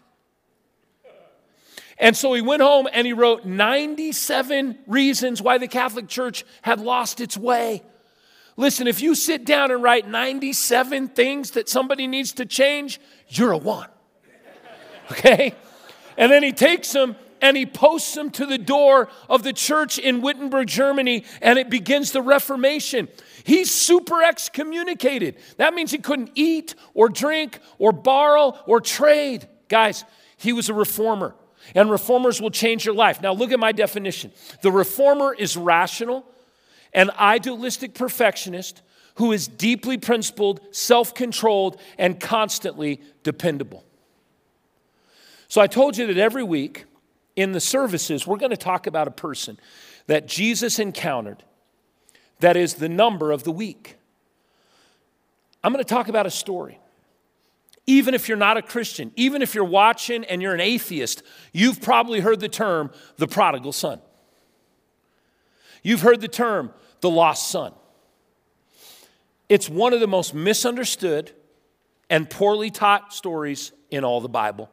[2.02, 6.80] And so he went home and he wrote 97 reasons why the Catholic Church had
[6.80, 7.84] lost its way.
[8.56, 13.52] Listen, if you sit down and write 97 things that somebody needs to change, you're
[13.52, 13.88] a one.
[15.12, 15.54] Okay?
[16.16, 19.96] And then he takes them and he posts them to the door of the church
[19.96, 23.06] in Wittenberg, Germany, and it begins the Reformation.
[23.44, 25.36] He's super excommunicated.
[25.56, 29.46] That means he couldn't eat or drink or borrow or trade.
[29.68, 30.04] Guys,
[30.36, 31.36] he was a reformer
[31.74, 33.20] and reformers will change your life.
[33.20, 34.32] Now, look at my definition
[34.62, 36.24] the reformer is rational,
[36.92, 38.82] an idealistic perfectionist
[39.16, 43.84] who is deeply principled, self controlled, and constantly dependable.
[45.48, 46.84] So, I told you that every week
[47.36, 49.58] in the services, we're going to talk about a person
[50.06, 51.42] that Jesus encountered
[52.40, 53.96] that is the number of the week.
[55.62, 56.78] I'm going to talk about a story.
[57.86, 61.82] Even if you're not a Christian, even if you're watching and you're an atheist, you've
[61.82, 64.00] probably heard the term the prodigal son.
[65.82, 67.72] You've heard the term the lost son.
[69.48, 71.32] It's one of the most misunderstood
[72.08, 74.70] and poorly taught stories in all the Bible.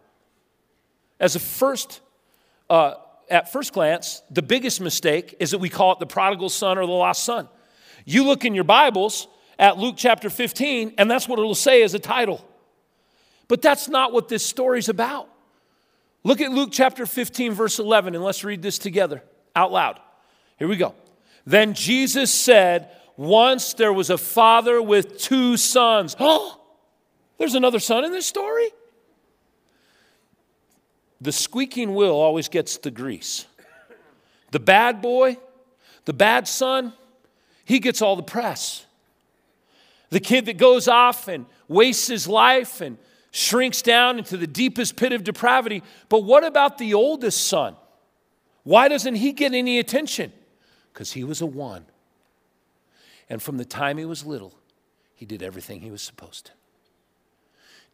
[1.20, 2.02] As a first,
[2.70, 2.94] uh,
[3.30, 6.86] at first glance, the biggest mistake is that we call it the prodigal son or
[6.86, 7.50] the lost son.
[8.06, 11.94] You look in your Bibles at Luke chapter 15, and that's what it'll say as
[11.94, 12.46] a title.
[13.50, 15.28] But that's not what this story's about.
[16.24, 19.22] Look at Luke chapter 15, verse 11, and let's read this together
[19.56, 20.00] out loud.
[20.58, 20.94] Here we go.
[21.46, 26.16] Then Jesus said, Once there was a father with two sons.
[26.20, 26.62] Oh,
[27.38, 28.70] there's another son in this story?
[31.20, 33.46] The squeaking wheel always gets the grease.
[34.52, 35.38] The bad boy,
[36.06, 36.94] the bad son,
[37.66, 38.86] he gets all the press.
[40.12, 42.98] The kid that goes off and wastes his life and
[43.32, 45.84] shrinks down into the deepest pit of depravity.
[46.08, 47.76] But what about the oldest son?
[48.64, 50.34] Why doesn't he get any attention?
[50.94, 51.86] Because he was a one.
[53.30, 54.54] And from the time he was little,
[55.14, 56.52] he did everything he was supposed to.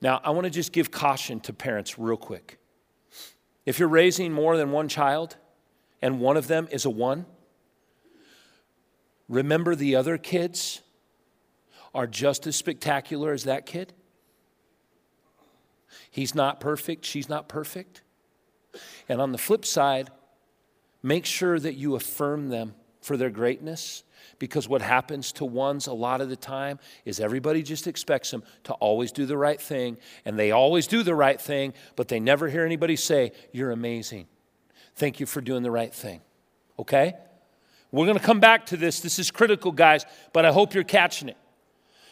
[0.02, 2.60] Now, I want to just give caution to parents real quick.
[3.66, 5.36] If you're raising more than one child
[6.02, 7.26] and one of them is a one,
[9.28, 10.82] remember the other kids
[11.94, 13.94] are just as spectacular as that kid.
[16.10, 18.02] He's not perfect, she's not perfect.
[19.08, 20.10] And on the flip side,
[21.02, 24.04] make sure that you affirm them for their greatness
[24.40, 28.44] because what happens to ones a lot of the time is everybody just expects them
[28.64, 32.20] to always do the right thing, and they always do the right thing, but they
[32.20, 34.28] never hear anybody say, You're amazing.
[34.96, 36.22] Thank you for doing the right thing.
[36.80, 37.16] Okay?
[37.92, 39.00] We're going to come back to this.
[39.00, 41.38] This is critical, guys, but I hope you're catching it.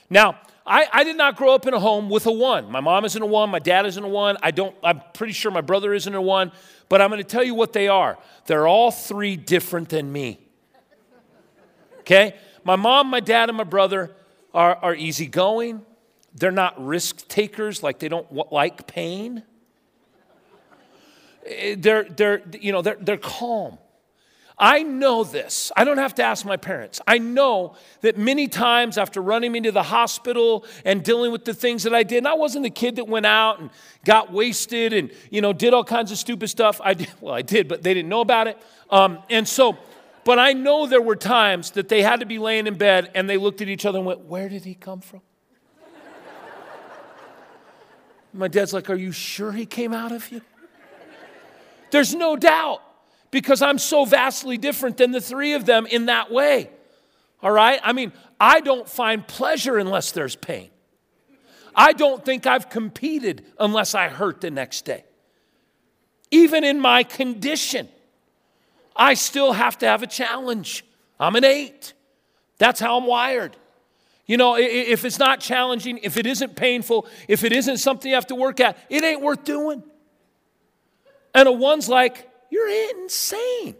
[0.09, 2.71] Now, I, I did not grow up in a home with a one.
[2.71, 4.37] My mom isn't a one, my dad isn't a one.
[4.41, 6.51] I don't, I'm pretty sure my brother isn't a one,
[6.87, 8.17] but I'm going to tell you what they are.
[8.45, 10.39] They're all three different than me.
[11.99, 12.35] Okay?
[12.63, 14.15] My mom, my dad, and my brother
[14.53, 15.81] are, are easygoing.
[16.35, 19.43] They're not risk takers, like they don't like pain.
[21.45, 23.77] Eh, they're, they're, you know, they're, they're calm.
[24.63, 25.73] I know this.
[25.75, 27.01] I don't have to ask my parents.
[27.05, 31.53] I know that many times after running me to the hospital and dealing with the
[31.53, 33.71] things that I did, and I wasn't the kid that went out and
[34.05, 36.79] got wasted and, you know, did all kinds of stupid stuff.
[36.81, 38.57] I did, well, I did, but they didn't know about it.
[38.89, 39.77] Um, and so,
[40.23, 43.29] but I know there were times that they had to be laying in bed and
[43.29, 45.19] they looked at each other and went, Where did he come from?
[48.33, 50.41] My dad's like, Are you sure he came out of you?
[51.91, 52.81] There's no doubt
[53.33, 56.69] because I'm so vastly different than the three of them in that way.
[57.41, 57.79] All right?
[57.83, 60.69] I mean, I don't find pleasure unless there's pain.
[61.75, 65.03] I don't think I've competed unless I hurt the next day.
[66.29, 67.89] Even in my condition,
[68.95, 70.85] I still have to have a challenge.
[71.19, 71.93] I'm an eight.
[72.59, 73.57] That's how I'm wired.
[74.27, 78.15] You know, if it's not challenging, if it isn't painful, if it isn't something you
[78.15, 79.81] have to work at, it ain't worth doing.
[81.33, 82.69] And a one's like, you're
[83.01, 83.75] insane.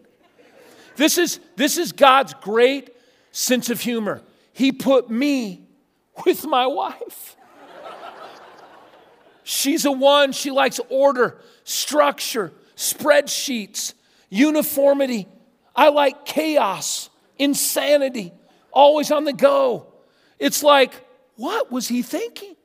[0.96, 2.90] This is, this is God's great
[3.32, 4.22] sense of humor.
[4.52, 5.68] He put me
[6.26, 7.36] with my wife.
[9.44, 10.32] She's a one.
[10.32, 13.94] She likes order, structure, spreadsheets,
[14.30, 15.28] uniformity.
[15.76, 18.34] I like chaos, insanity,
[18.72, 19.94] always on the go.
[20.40, 20.94] It's like,
[21.36, 22.56] what was he thinking?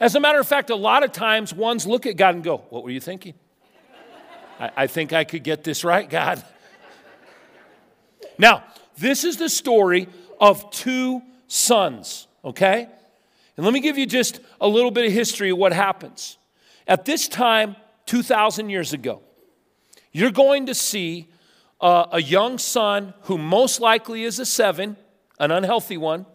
[0.00, 2.58] As a matter of fact, a lot of times ones look at God and go,
[2.70, 3.34] What were you thinking?
[4.58, 6.44] I, I think I could get this right, God.
[8.38, 8.64] Now,
[8.96, 10.08] this is the story
[10.40, 12.88] of two sons, okay?
[13.56, 16.38] And let me give you just a little bit of history of what happens.
[16.86, 19.20] At this time, 2,000 years ago,
[20.12, 21.28] you're going to see
[21.80, 24.96] uh, a young son who most likely is a seven,
[25.38, 26.26] an unhealthy one,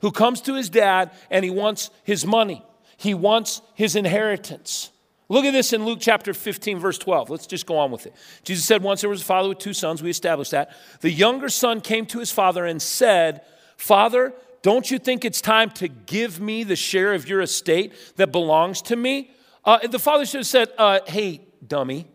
[0.00, 2.64] who comes to his dad and he wants his money,
[2.96, 4.90] he wants his inheritance.
[5.30, 7.30] Look at this in Luke chapter 15, verse 12.
[7.30, 8.14] Let's just go on with it.
[8.42, 10.02] Jesus said, Once there was a father with two sons.
[10.02, 10.72] We established that.
[11.02, 13.42] The younger son came to his father and said,
[13.76, 18.32] Father, don't you think it's time to give me the share of your estate that
[18.32, 19.30] belongs to me?
[19.64, 22.08] Uh, the father should have said, uh, Hey, dummy,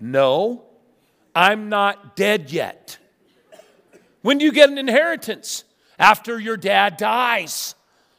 [0.00, 0.62] no,
[1.34, 2.96] I'm not dead yet.
[4.22, 5.64] When do you get an inheritance?
[5.98, 7.74] After your dad dies,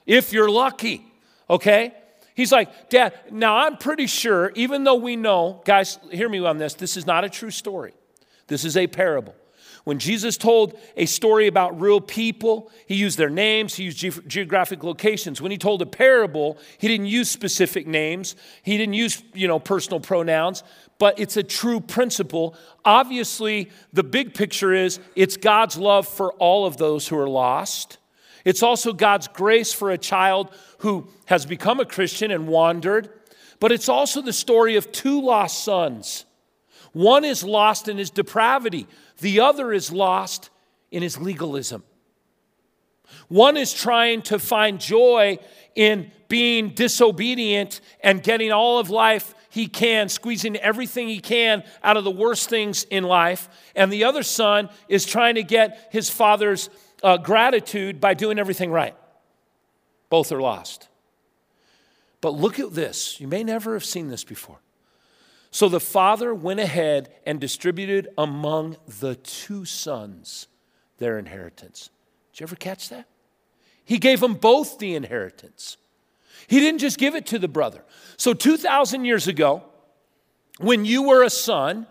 [0.05, 1.05] if you're lucky,
[1.49, 1.93] okay?
[2.35, 6.57] He's like, Dad, now I'm pretty sure, even though we know, guys, hear me on
[6.57, 7.93] this, this is not a true story.
[8.47, 9.33] This is a parable.
[9.85, 14.27] When Jesus told a story about real people, he used their names, he used ge-
[14.27, 15.41] geographic locations.
[15.41, 19.59] When he told a parable, he didn't use specific names, he didn't use, you know,
[19.59, 20.63] personal pronouns,
[20.97, 22.55] but it's a true principle.
[22.83, 27.99] Obviously, the big picture is it's God's love for all of those who are lost.
[28.45, 33.09] It's also God's grace for a child who has become a Christian and wandered.
[33.59, 36.25] But it's also the story of two lost sons.
[36.93, 38.87] One is lost in his depravity,
[39.19, 40.49] the other is lost
[40.91, 41.83] in his legalism.
[43.27, 45.39] One is trying to find joy
[45.75, 51.97] in being disobedient and getting all of life he can, squeezing everything he can out
[51.97, 53.47] of the worst things in life.
[53.75, 56.69] And the other son is trying to get his father's
[57.05, 58.95] uh, gratitude by doing everything right.
[60.09, 60.89] Both are lost.
[62.19, 63.21] But look at this.
[63.21, 64.57] You may never have seen this before.
[65.51, 70.47] So the father went ahead and distributed among the two sons
[70.97, 71.91] their inheritance.
[72.33, 73.05] Did you ever catch that?
[73.83, 75.77] He gave them both the inheritance.
[76.47, 77.83] He didn't just give it to the brother.
[78.17, 79.63] So 2,000 years ago,
[80.57, 81.85] when you were a son,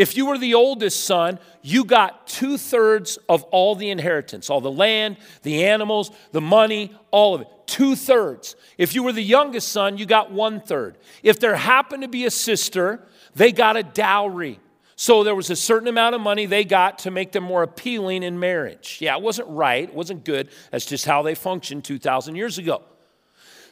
[0.00, 4.62] if you were the oldest son, you got two thirds of all the inheritance, all
[4.62, 7.48] the land, the animals, the money, all of it.
[7.66, 8.56] Two thirds.
[8.78, 10.96] If you were the youngest son, you got one third.
[11.22, 14.58] If there happened to be a sister, they got a dowry.
[14.96, 18.22] So there was a certain amount of money they got to make them more appealing
[18.22, 18.96] in marriage.
[19.02, 20.48] Yeah, it wasn't right, it wasn't good.
[20.70, 22.84] That's just how they functioned 2,000 years ago.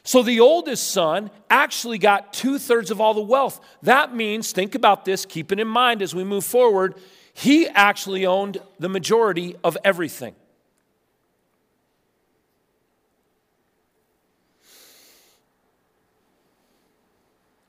[0.09, 3.61] So the oldest son actually got two thirds of all the wealth.
[3.83, 6.94] That means, think about this, keep it in mind as we move forward,
[7.35, 10.35] he actually owned the majority of everything.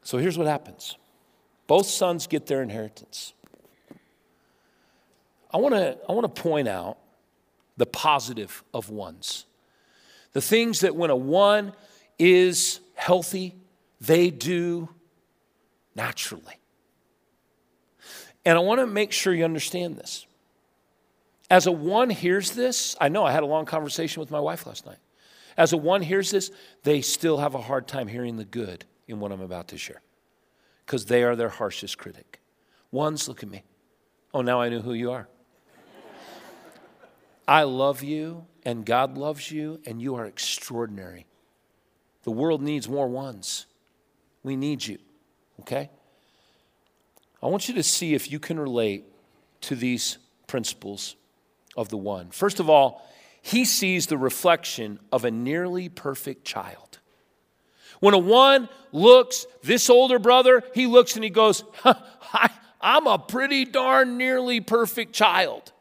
[0.04, 0.96] So here's what happens
[1.68, 3.34] both sons get their inheritance.
[5.52, 7.00] I want to I want to point out
[7.76, 9.46] the positive of ones.
[10.32, 11.74] The things that when a one
[12.20, 13.56] is healthy,
[14.00, 14.90] they do
[15.96, 16.60] naturally.
[18.46, 20.26] And I want to make sure you understand this.
[21.50, 24.68] As a one hears this, I know I had a long conversation with my wife
[24.68, 25.00] last night.
[25.58, 26.52] As a one hears this,
[26.84, 30.02] they still have a hard time hearing the good in what I'm about to share
[30.86, 32.40] because they are their harshest critic.
[32.92, 33.64] Ones, look at me.
[34.34, 35.28] Oh, now I know who you are.
[37.48, 41.26] I love you, and God loves you, and you are extraordinary.
[42.24, 43.66] The world needs more ones.
[44.44, 44.98] We need you,
[45.62, 45.90] okay?
[47.42, 49.06] I want you to see if you can relate
[49.62, 50.18] to these
[50.48, 51.16] principles
[51.78, 52.30] of the one.
[52.32, 53.02] First of all,
[53.42, 57.00] he sees the reflection of a nearly perfect child.
[58.00, 61.64] When a one looks, this older brother, he looks and he goes,
[62.82, 65.72] I'm a pretty darn nearly perfect child.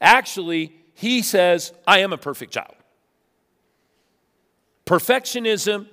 [0.00, 2.74] Actually, he says, I am a perfect child.
[4.90, 5.86] Perfectionism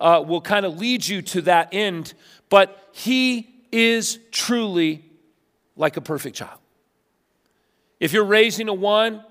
[0.00, 2.14] uh, will kind of lead you to that end,
[2.48, 5.04] but he is truly
[5.76, 6.58] like a perfect child.
[8.00, 9.22] If you're raising a one,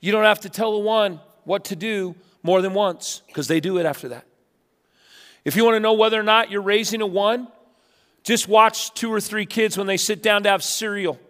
[0.00, 3.60] you don't have to tell a one what to do more than once because they
[3.60, 4.24] do it after that.
[5.44, 7.48] If you want to know whether or not you're raising a one,
[8.22, 11.20] just watch two or three kids when they sit down to have cereal.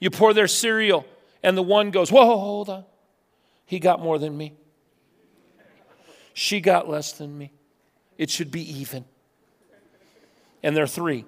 [0.00, 1.06] You pour their cereal,
[1.40, 2.84] and the one goes, Whoa, hold on.
[3.64, 4.54] He got more than me.
[6.38, 7.50] She got less than me.
[8.16, 9.04] It should be even.
[10.62, 11.24] And they're three.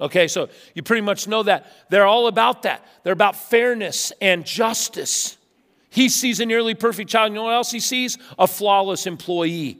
[0.00, 1.66] Okay, so you pretty much know that.
[1.90, 2.86] They're all about that.
[3.02, 5.36] They're about fairness and justice.
[5.90, 7.32] He sees a nearly perfect child.
[7.32, 8.16] You know what else he sees?
[8.38, 9.78] A flawless employee.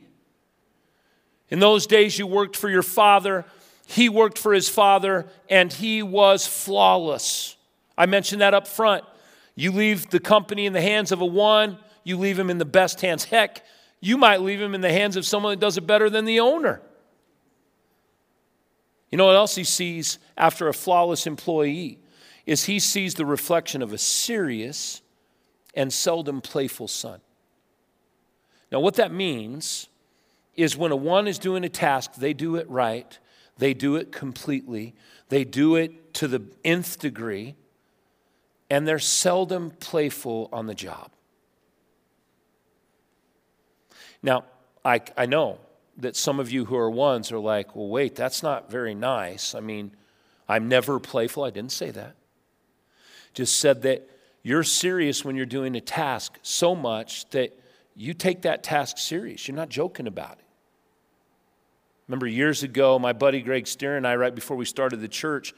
[1.50, 3.44] In those days, you worked for your father,
[3.86, 7.56] he worked for his father, and he was flawless.
[7.96, 9.04] I mentioned that up front.
[9.54, 12.64] You leave the company in the hands of a one, you leave him in the
[12.64, 13.22] best hands.
[13.22, 13.62] Heck,
[14.00, 16.40] you might leave him in the hands of someone that does it better than the
[16.40, 16.80] owner.
[19.10, 21.98] You know what else he sees after a flawless employee?
[22.46, 25.02] Is he sees the reflection of a serious
[25.78, 27.20] and seldom playful son.
[28.72, 29.88] Now, what that means
[30.56, 33.18] is when a one is doing a task, they do it right,
[33.58, 34.94] they do it completely,
[35.28, 37.54] they do it to the nth degree,
[38.68, 41.12] and they're seldom playful on the job.
[44.22, 44.44] Now,
[44.84, 45.58] I, I know
[45.98, 49.54] that some of you who are ones are like, well, wait, that's not very nice.
[49.54, 49.92] I mean,
[50.48, 51.44] I'm never playful.
[51.44, 52.14] I didn't say that.
[53.34, 54.08] Just said that
[54.42, 57.58] you're serious when you're doing a task so much that
[57.94, 59.46] you take that task serious.
[59.46, 60.44] You're not joking about it.
[62.06, 65.52] Remember years ago, my buddy Greg Steer and I, right before we started the church,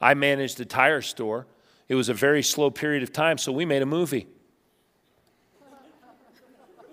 [0.00, 1.46] I managed a tire store.
[1.88, 4.26] It was a very slow period of time, so we made a movie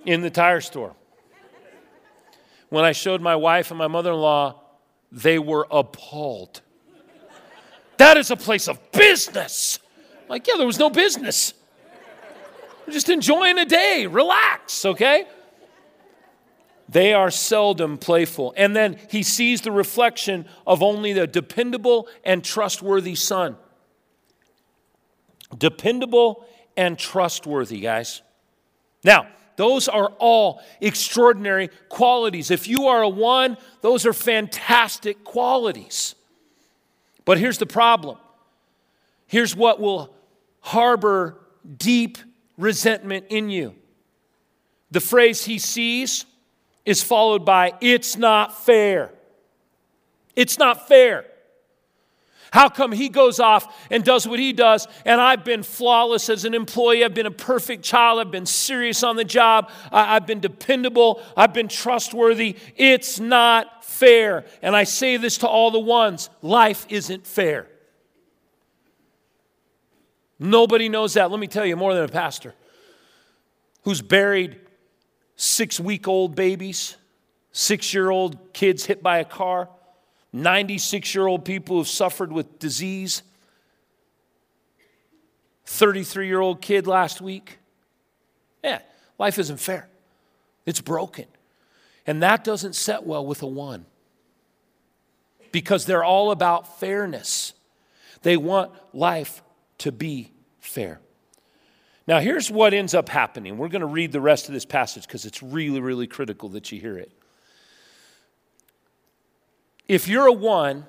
[0.05, 0.95] in the tire store.
[2.72, 4.61] When I showed my wife and my mother in law,
[5.11, 6.61] they were appalled.
[7.97, 9.78] That is a place of business.
[10.30, 11.53] Like, yeah, there was no business.
[12.88, 14.07] We're just enjoying a day.
[14.07, 15.26] Relax, okay?
[16.88, 18.53] They are seldom playful.
[18.55, 23.57] And then he sees the reflection of only the dependable and trustworthy son.
[25.57, 26.45] Dependable
[26.78, 28.22] and trustworthy, guys.
[29.03, 32.52] Now, those are all extraordinary qualities.
[32.52, 36.16] If you are a one, those are fantastic qualities.
[37.26, 38.18] But here's the problem.
[39.28, 40.14] Here's what will
[40.60, 41.38] harbor
[41.78, 42.18] deep
[42.58, 43.76] resentment in you.
[44.91, 46.26] The phrase he sees
[46.86, 49.12] is followed by, it's not fair.
[50.36, 51.26] It's not fair.
[52.52, 56.43] How come he goes off and does what he does, and I've been flawless as
[56.43, 57.04] an employee?
[57.04, 58.20] I've been a perfect child.
[58.20, 59.72] I've been serious on the job.
[59.89, 61.24] I've been dependable.
[61.38, 62.58] I've been trustworthy.
[62.76, 64.43] It's not fair.
[64.62, 67.68] And I say this to all the ones life isn't fair.
[70.38, 71.32] Nobody knows that.
[71.32, 72.54] Let me tell you more than a pastor
[73.84, 74.60] who's buried
[75.38, 76.97] six week old babies,
[77.54, 79.70] six year old kids hit by a car
[80.34, 83.23] 96 year old people who've suffered with disease,
[85.65, 87.59] 33 year old kid last week.
[88.63, 88.79] Yeah,
[89.17, 89.88] life isn't fair,
[90.65, 91.25] it's broken.
[92.07, 93.86] And that doesn't set well with a one
[95.51, 97.53] because they're all about fairness.
[98.23, 99.43] They want life
[99.79, 100.99] to be fair.
[102.07, 103.57] Now, here's what ends up happening.
[103.57, 106.71] We're going to read the rest of this passage because it's really, really critical that
[106.71, 107.11] you hear it.
[109.92, 110.86] If you're a one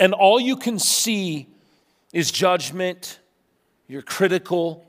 [0.00, 1.46] and all you can see
[2.12, 3.20] is judgment,
[3.86, 4.84] you're critical,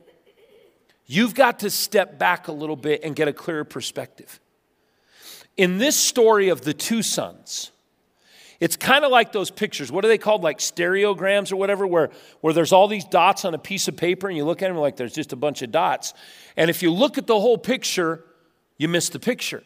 [1.06, 4.40] you've got to step back a little bit and get a clearer perspective.
[5.56, 7.70] In this story of the two sons,
[8.60, 9.92] it's kind of like those pictures.
[9.92, 10.42] What are they called?
[10.42, 12.10] Like stereograms or whatever, where,
[12.42, 14.78] where there's all these dots on a piece of paper and you look at them
[14.78, 16.16] like there's just a bunch of dots.
[16.58, 18.26] And if you look at the whole picture,
[18.80, 19.62] you miss the picture.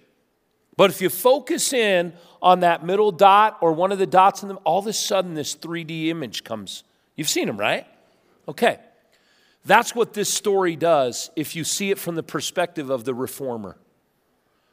[0.76, 4.48] But if you focus in on that middle dot or one of the dots in
[4.48, 6.84] them, all of a sudden this 3D image comes.
[7.16, 7.86] You've seen them, right?
[8.48, 8.80] Okay.
[9.66, 13.78] That's what this story does if you see it from the perspective of the reformer.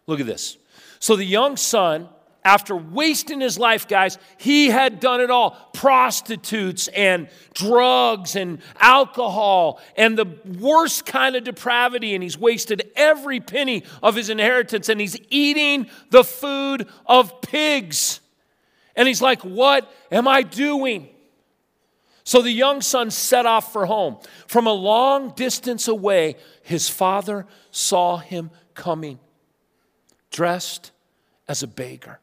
[0.06, 0.56] Look at this.
[0.98, 2.08] So the young son
[2.44, 9.80] after wasting his life, guys, he had done it all prostitutes and drugs and alcohol
[9.96, 10.26] and the
[10.58, 12.14] worst kind of depravity.
[12.14, 18.20] And he's wasted every penny of his inheritance and he's eating the food of pigs.
[18.96, 21.10] And he's like, What am I doing?
[22.24, 24.18] So the young son set off for home.
[24.46, 29.18] From a long distance away, his father saw him coming,
[30.30, 30.92] dressed
[31.48, 32.20] as a beggar.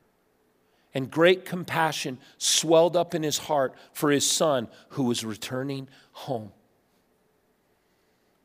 [0.98, 6.52] And great compassion swelled up in his heart for his son who was returning home.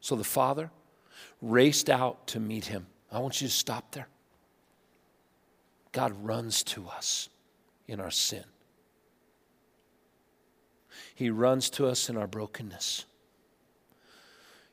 [0.01, 0.71] So the father
[1.41, 2.89] raced out to meet him.
[3.11, 4.07] I want you to stop there.
[5.93, 7.31] God runs to us
[7.89, 8.45] in our sin.
[11.15, 13.07] He runs to us in our brokenness.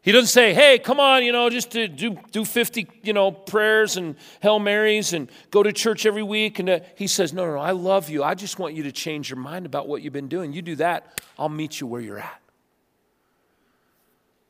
[0.01, 3.31] He doesn't say, hey, come on, you know, just to do, do 50, you know,
[3.31, 6.59] prayers and Hail Marys and go to church every week.
[6.59, 8.23] And uh, he says, no, no, no, I love you.
[8.23, 10.53] I just want you to change your mind about what you've been doing.
[10.53, 12.41] You do that, I'll meet you where you're at.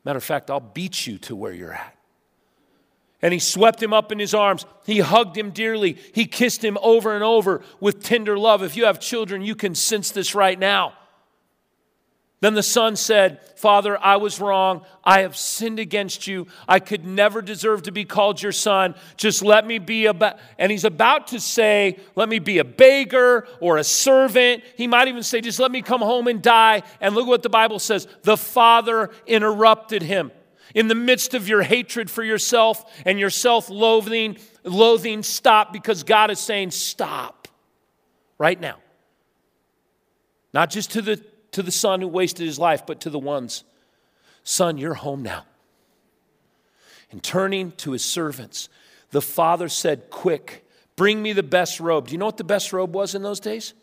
[0.06, 1.96] Matter of fact, I'll beat you to where you're at.
[3.22, 4.66] And he swept him up in his arms.
[4.86, 5.98] He hugged him dearly.
[6.14, 8.64] He kissed him over and over with tender love.
[8.64, 10.94] If you have children, you can sense this right now.
[12.42, 14.86] Then the son said, Father, I was wrong.
[15.04, 16.48] I have sinned against you.
[16.70, 18.96] I could never deserve to be called your son.
[19.18, 20.38] Just let me be a.
[20.58, 24.64] And he's about to say, Let me be a beggar or a servant.
[24.78, 26.84] He might even say, Just let me come home and die.
[27.02, 28.08] And look what the Bible says.
[28.24, 30.32] The father interrupted him.
[30.74, 36.04] In the midst of your hatred for yourself and your self loathing, loathing, stop because
[36.04, 37.50] God is saying, Stop
[38.38, 38.78] right now.
[40.54, 41.22] Not just to the
[41.52, 43.64] to the son who wasted his life, but to the ones
[44.44, 45.46] Son, you're home now.
[47.12, 48.68] And turning to his servants,
[49.12, 52.08] the father said, Quick, bring me the best robe.
[52.08, 53.74] Do you know what the best robe was in those days?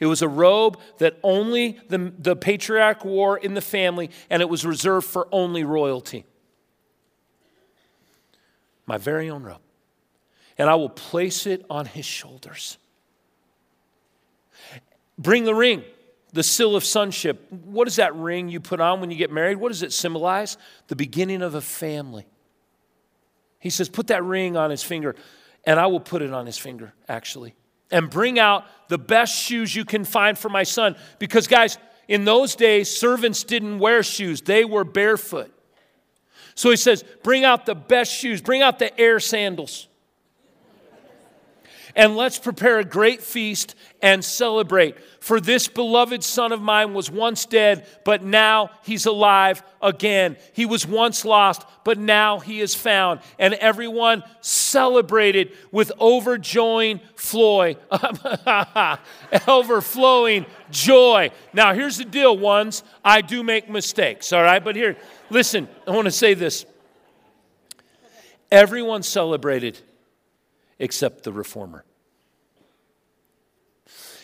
[0.00, 4.48] It was a robe that only the, the patriarch wore in the family, and it
[4.48, 6.24] was reserved for only royalty.
[8.86, 9.60] My very own robe.
[10.58, 12.78] And I will place it on his shoulders.
[15.18, 15.84] Bring the ring
[16.36, 17.50] the seal of sonship.
[17.50, 19.56] What is that ring you put on when you get married?
[19.56, 20.58] What does it symbolize?
[20.88, 22.26] The beginning of a family.
[23.58, 25.16] He says, Put that ring on his finger,
[25.64, 27.54] and I will put it on his finger, actually.
[27.90, 30.96] And bring out the best shoes you can find for my son.
[31.18, 35.52] Because, guys, in those days, servants didn't wear shoes, they were barefoot.
[36.54, 39.88] So he says, Bring out the best shoes, bring out the air sandals
[41.96, 44.96] and let's prepare a great feast and celebrate.
[45.18, 50.36] For this beloved son of mine was once dead, but now he's alive again.
[50.52, 53.20] He was once lost, but now he is found.
[53.38, 57.76] And everyone celebrated with overjoying floy,
[59.48, 61.30] overflowing joy.
[61.54, 62.84] Now, here's the deal, ones.
[63.02, 64.62] I do make mistakes, all right?
[64.62, 64.98] But here,
[65.30, 66.66] listen, I want to say this.
[68.50, 69.80] Everyone celebrated
[70.78, 71.84] except the reformer.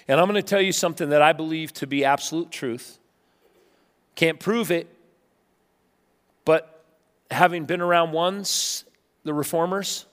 [0.09, 2.99] And I'm going to tell you something that I believe to be absolute truth.
[4.15, 4.89] Can't prove it,
[6.45, 6.85] but
[7.31, 8.85] having been around once,
[9.25, 10.07] the reformers,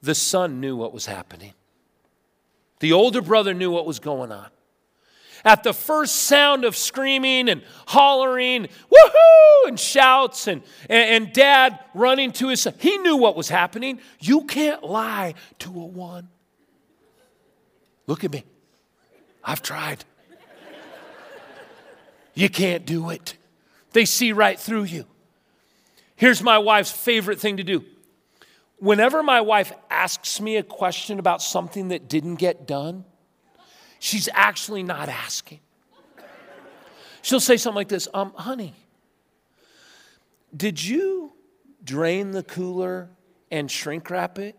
[0.00, 1.52] the son knew what was happening.
[2.80, 4.48] The older brother knew what was going on.
[5.46, 11.78] At the first sound of screaming and hollering, woohoo, and shouts, and, and, and dad
[11.94, 14.00] running to his son, he knew what was happening.
[14.18, 16.28] You can't lie to a one.
[18.08, 18.42] Look at me.
[19.44, 20.04] I've tried.
[22.34, 23.36] You can't do it.
[23.92, 25.06] They see right through you.
[26.16, 27.84] Here's my wife's favorite thing to do.
[28.78, 33.04] Whenever my wife asks me a question about something that didn't get done,
[34.06, 35.58] she's actually not asking.
[37.22, 38.72] She'll say something like this Um, honey,
[40.56, 41.32] did you
[41.82, 43.10] drain the cooler
[43.50, 44.56] and shrink wrap it?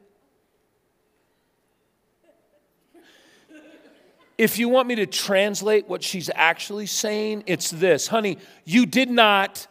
[4.37, 9.09] If you want me to translate what she's actually saying, it's this Honey, you did
[9.09, 9.65] not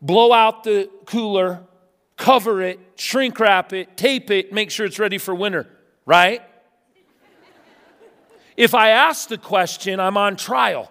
[0.00, 1.64] blow out the cooler,
[2.16, 5.66] cover it, shrink wrap it, tape it, make sure it's ready for winter,
[6.06, 6.42] right?
[8.58, 10.90] If I ask the question, I'm on trial.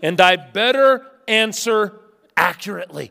[0.00, 1.98] And I better answer
[2.36, 3.10] accurately,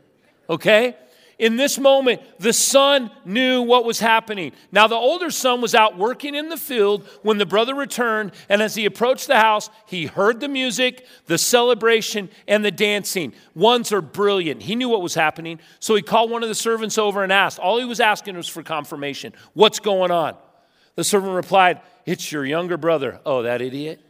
[0.49, 0.95] okay?
[1.37, 4.53] In this moment, the son knew what was happening.
[4.71, 8.61] Now, the older son was out working in the field when the brother returned, and
[8.61, 13.33] as he approached the house, he heard the music, the celebration, and the dancing.
[13.53, 14.63] Ones are brilliant.
[14.63, 17.59] He knew what was happening, so he called one of the servants over and asked.
[17.59, 20.37] All he was asking was for confirmation What's going on?
[20.95, 23.19] The servant replied, It's your younger brother.
[23.25, 24.01] Oh, that idiot?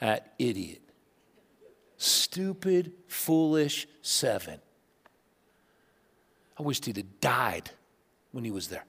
[0.00, 0.82] That idiot.
[1.96, 4.60] Stupid, foolish seven.
[6.58, 7.70] I wished he'd have died
[8.32, 8.84] when he was there.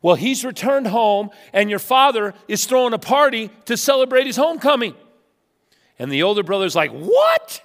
[0.00, 4.94] Well, he's returned home, and your father is throwing a party to celebrate his homecoming.
[5.98, 7.62] And the older brother's like, What?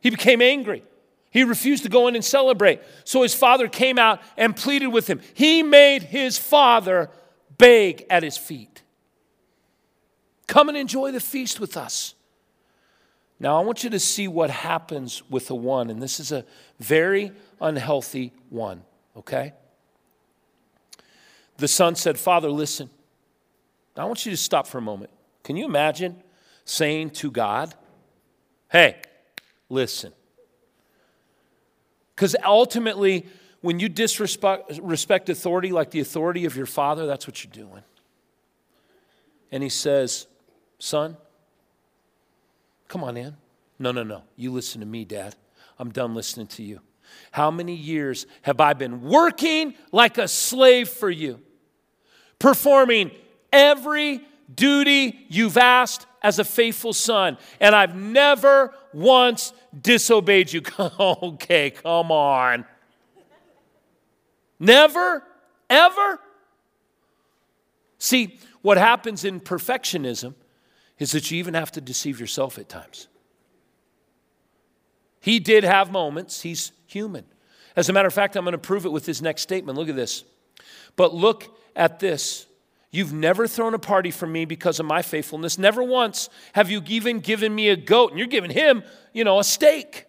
[0.00, 0.82] He became angry.
[1.30, 2.80] He refused to go in and celebrate.
[3.04, 5.20] So his father came out and pleaded with him.
[5.34, 7.10] He made his father
[7.60, 8.82] beg at his feet.
[10.46, 12.14] Come and enjoy the feast with us.
[13.38, 16.44] Now, I want you to see what happens with the one, and this is a
[16.78, 18.82] very unhealthy one,
[19.16, 19.54] okay?
[21.56, 22.90] The son said, Father, listen.
[23.96, 25.10] I want you to stop for a moment.
[25.44, 26.22] Can you imagine
[26.64, 27.74] saying to God,
[28.70, 28.96] Hey,
[29.68, 30.12] listen?
[32.14, 33.26] Because ultimately,
[33.60, 37.82] when you disrespect respect authority like the authority of your father, that's what you're doing.
[39.52, 40.26] And he says,
[40.78, 41.16] Son,
[42.88, 43.36] come on in.
[43.78, 44.22] No, no, no.
[44.36, 45.34] You listen to me, Dad.
[45.78, 46.80] I'm done listening to you.
[47.32, 51.40] How many years have I been working like a slave for you,
[52.38, 53.10] performing
[53.52, 54.20] every
[54.54, 60.62] duty you've asked as a faithful son, and I've never once disobeyed you.
[60.78, 62.64] okay, come on.
[64.60, 65.24] Never,
[65.70, 66.20] ever?
[67.98, 70.34] See, what happens in perfectionism
[70.98, 73.08] is that you even have to deceive yourself at times.
[75.20, 77.24] He did have moments, he's human.
[77.74, 79.78] As a matter of fact, I'm going to prove it with his next statement.
[79.78, 80.24] Look at this.
[80.96, 82.46] But look at this.
[82.90, 85.56] You've never thrown a party for me because of my faithfulness.
[85.56, 88.82] Never once have you even given me a goat, and you're giving him,
[89.12, 90.06] you know, a steak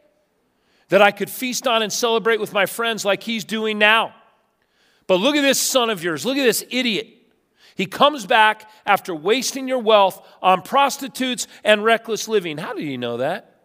[0.89, 4.15] that I could feast on and celebrate with my friends like he's doing now.
[5.11, 6.25] But look at this son of yours.
[6.25, 7.09] Look at this idiot.
[7.75, 12.57] He comes back after wasting your wealth on prostitutes and reckless living.
[12.57, 13.57] How did he know that?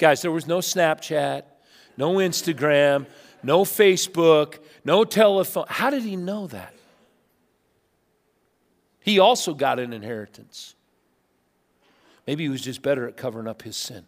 [0.00, 1.44] Guys, there was no Snapchat,
[1.96, 3.06] no Instagram,
[3.44, 5.66] no Facebook, no telephone.
[5.68, 6.74] How did he know that?
[8.98, 10.74] He also got an inheritance.
[12.26, 14.04] Maybe he was just better at covering up his sin.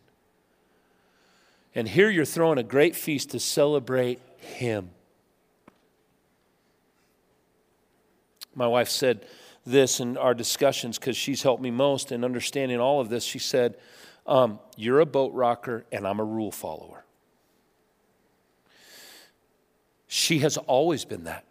[1.75, 4.91] And here you're throwing a great feast to celebrate him.
[8.55, 9.25] My wife said
[9.64, 13.25] this in our discussions because she's helped me most in understanding all of this.
[13.25, 13.77] She said,
[14.27, 17.05] um, You're a boat rocker, and I'm a rule follower.
[20.07, 21.47] She has always been that.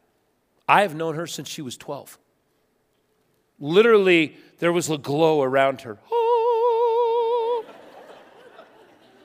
[0.67, 2.19] I have known her since she was 12.
[3.59, 5.97] Literally, there was a glow around her.
[6.11, 6.20] Oh.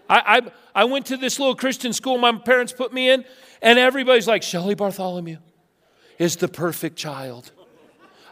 [0.09, 0.39] I,
[0.75, 3.25] I, I went to this little Christian school my parents put me in,
[3.63, 5.39] and everybody's like, Shelley Bartholomew
[6.19, 7.51] is the perfect child.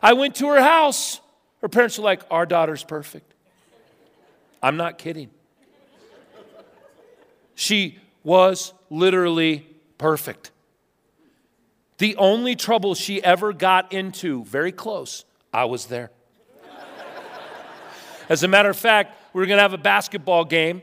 [0.03, 1.21] I went to her house.
[1.61, 3.35] Her parents were like, Our daughter's perfect.
[4.63, 5.31] I'm not kidding.
[7.55, 9.67] She was literally
[9.99, 10.51] perfect.
[11.99, 16.11] The only trouble she ever got into, very close, I was there.
[18.29, 20.83] As a matter of fact, we were going to have a basketball game,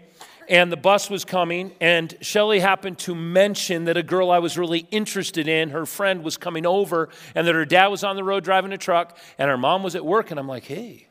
[0.51, 4.57] and the bus was coming, and Shelly happened to mention that a girl I was
[4.57, 8.23] really interested in, her friend, was coming over, and that her dad was on the
[8.23, 11.07] road driving a truck, and her mom was at work, and I'm like, hey,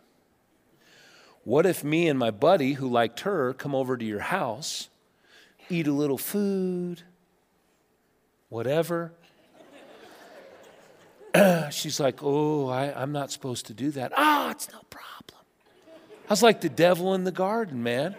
[1.43, 4.91] what if me and my buddy who liked her come over to your house,
[5.71, 7.03] eat a little food,
[8.51, 9.15] whatever?
[11.71, 14.13] She's like, Oh, I, am not supposed to do that.
[14.17, 15.43] Ah, oh, it's no problem.
[16.29, 18.17] I was like the devil in the garden, man.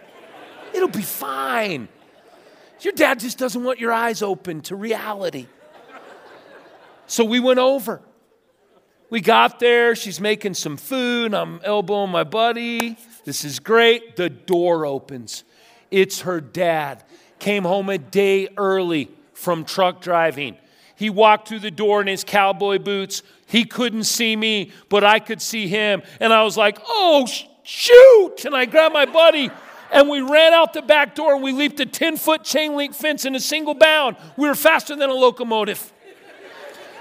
[0.74, 1.88] It'll be fine.
[2.80, 5.46] Your dad just doesn't want your eyes open to reality.
[7.06, 8.00] So we went over.
[9.10, 9.94] We got there.
[9.94, 11.34] She's making some food.
[11.34, 12.96] I'm elbowing my buddy.
[13.24, 14.16] This is great.
[14.16, 15.44] The door opens.
[15.90, 17.04] It's her dad.
[17.38, 20.56] Came home a day early from truck driving.
[20.96, 23.22] He walked through the door in his cowboy boots.
[23.46, 26.02] He couldn't see me, but I could see him.
[26.18, 27.28] And I was like, oh,
[27.62, 28.44] shoot!
[28.44, 29.50] And I grabbed my buddy
[29.92, 32.94] and we ran out the back door and we leaped a 10 foot chain link
[32.94, 34.16] fence in a single bound.
[34.36, 35.92] We were faster than a locomotive.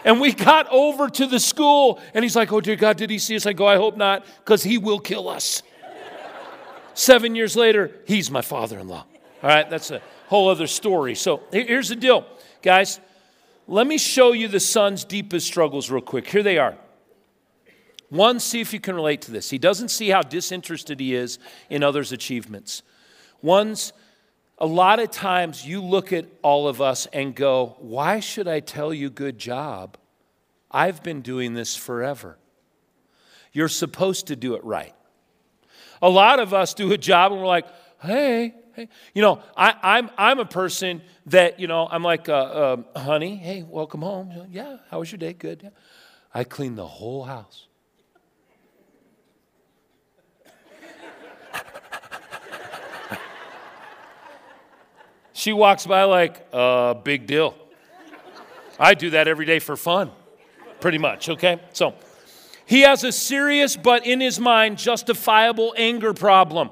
[0.04, 3.20] And we got over to the school, and he's like, Oh, dear God, did he
[3.20, 3.46] see us?
[3.46, 5.62] I go, I hope not, because he will kill us.
[6.96, 9.06] Seven years later, he's my father in law.
[9.44, 11.16] All right, that's a whole other story.
[11.16, 12.26] So here's the deal,
[12.62, 13.00] guys.
[13.68, 16.28] Let me show you the son's deepest struggles real quick.
[16.28, 16.76] Here they are.
[18.12, 19.50] One, see if you can relate to this.
[19.50, 21.40] He doesn't see how disinterested he is
[21.70, 22.84] in others' achievements.
[23.42, 23.94] One's,
[24.58, 28.60] a lot of times you look at all of us and go, Why should I
[28.60, 29.98] tell you good job?
[30.70, 32.38] I've been doing this forever.
[33.54, 34.94] You're supposed to do it right.
[36.02, 37.68] A lot of us do a job and we're like,
[38.02, 38.90] hey, hey.
[39.14, 43.38] You know, I, I'm, I'm a person that, you know, I'm like, uh, uh, honey,
[43.38, 44.48] hey, welcome home.
[44.50, 45.32] Yeah, how was your day?
[45.32, 45.62] Good.
[45.64, 45.70] Yeah.
[46.34, 47.68] I clean the whole house.
[55.34, 57.56] She walks by like, uh, big deal.
[58.80, 60.12] I do that every day for fun,
[60.80, 61.60] pretty much, okay?
[61.74, 61.94] So
[62.66, 66.70] he has a serious but in his mind justifiable anger problem,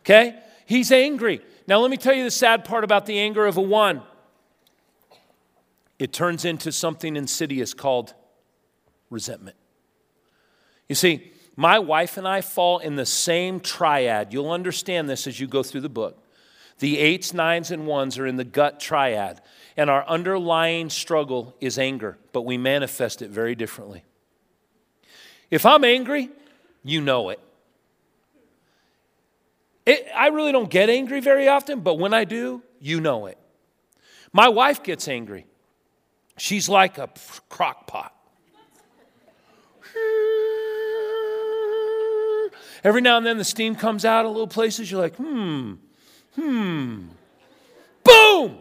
[0.00, 0.38] okay?
[0.66, 1.40] He's angry.
[1.66, 4.02] Now, let me tell you the sad part about the anger of a one
[5.98, 8.14] it turns into something insidious called
[9.10, 9.56] resentment.
[10.88, 14.32] You see, my wife and I fall in the same triad.
[14.32, 16.22] You'll understand this as you go through the book.
[16.78, 19.40] The eights, nines, and ones are in the gut triad,
[19.76, 24.04] and our underlying struggle is anger, but we manifest it very differently.
[25.50, 26.30] If I'm angry,
[26.84, 27.40] you know it.
[29.86, 30.06] it.
[30.14, 33.38] I really don't get angry very often, but when I do, you know it.
[34.32, 35.46] My wife gets angry.
[36.36, 37.08] She's like a
[37.48, 38.14] crock pot.
[42.84, 44.90] Every now and then the steam comes out of little places.
[44.90, 45.74] You're like, hmm,
[46.38, 47.06] hmm,
[48.04, 48.58] boom.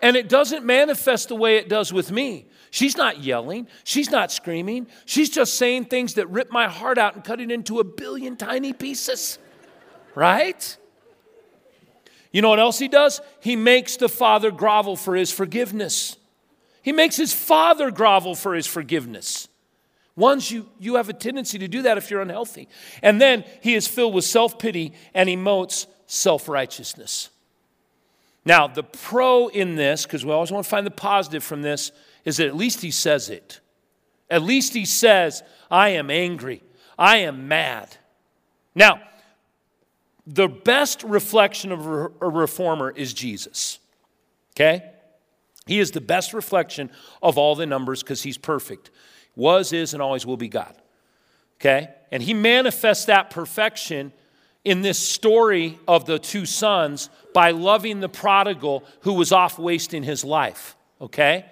[0.00, 2.46] And it doesn't manifest the way it does with me.
[2.70, 3.68] She's not yelling.
[3.84, 4.86] She's not screaming.
[5.04, 8.36] She's just saying things that rip my heart out and cut it into a billion
[8.36, 9.38] tiny pieces.
[10.14, 10.76] Right?
[12.32, 13.20] You know what else he does?
[13.40, 16.16] He makes the Father grovel for his forgiveness.
[16.82, 19.48] He makes his Father grovel for his forgiveness.
[20.16, 22.68] Once you, you have a tendency to do that if you're unhealthy.
[23.02, 27.30] And then he is filled with self pity and emotes self righteousness.
[28.44, 31.92] Now, the pro in this, because we always want to find the positive from this,
[32.24, 33.60] is that at least he says it.
[34.28, 36.62] At least he says, I am angry.
[36.98, 37.96] I am mad.
[38.74, 39.00] Now,
[40.26, 43.78] the best reflection of a reformer is Jesus.
[44.54, 44.90] Okay?
[45.66, 46.90] He is the best reflection
[47.22, 48.90] of all the numbers because he's perfect.
[49.36, 50.74] Was, is, and always will be God.
[51.60, 51.88] Okay?
[52.10, 54.12] And he manifests that perfection
[54.64, 60.02] in this story of the two sons by loving the prodigal who was off wasting
[60.02, 60.76] his life.
[61.00, 61.46] Okay?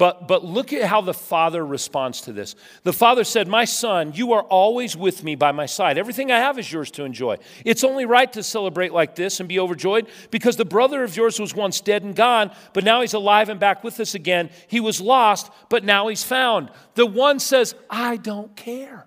[0.00, 2.54] But, but look at how the father responds to this.
[2.84, 5.98] The father said, My son, you are always with me by my side.
[5.98, 7.36] Everything I have is yours to enjoy.
[7.66, 11.38] It's only right to celebrate like this and be overjoyed because the brother of yours
[11.38, 14.48] was once dead and gone, but now he's alive and back with us again.
[14.68, 16.70] He was lost, but now he's found.
[16.94, 19.06] The one says, I don't care.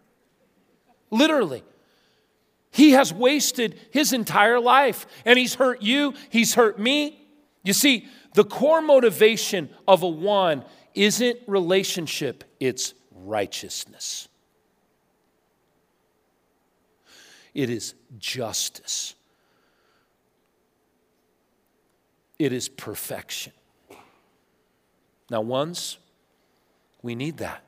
[1.10, 1.64] Literally.
[2.74, 7.24] He has wasted his entire life and he's hurt you, he's hurt me.
[7.64, 10.66] You see, the core motivation of a one
[10.96, 14.28] isn't relationship, it's righteousness.
[17.54, 19.14] It is justice.
[22.40, 23.54] It is perfection.
[25.30, 26.00] Now, ones,
[27.04, 27.64] we need that.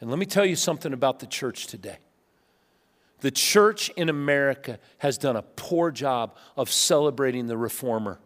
[0.00, 1.98] And let me tell you something about the church today.
[3.20, 8.18] The church in America has done a poor job of celebrating the reformer.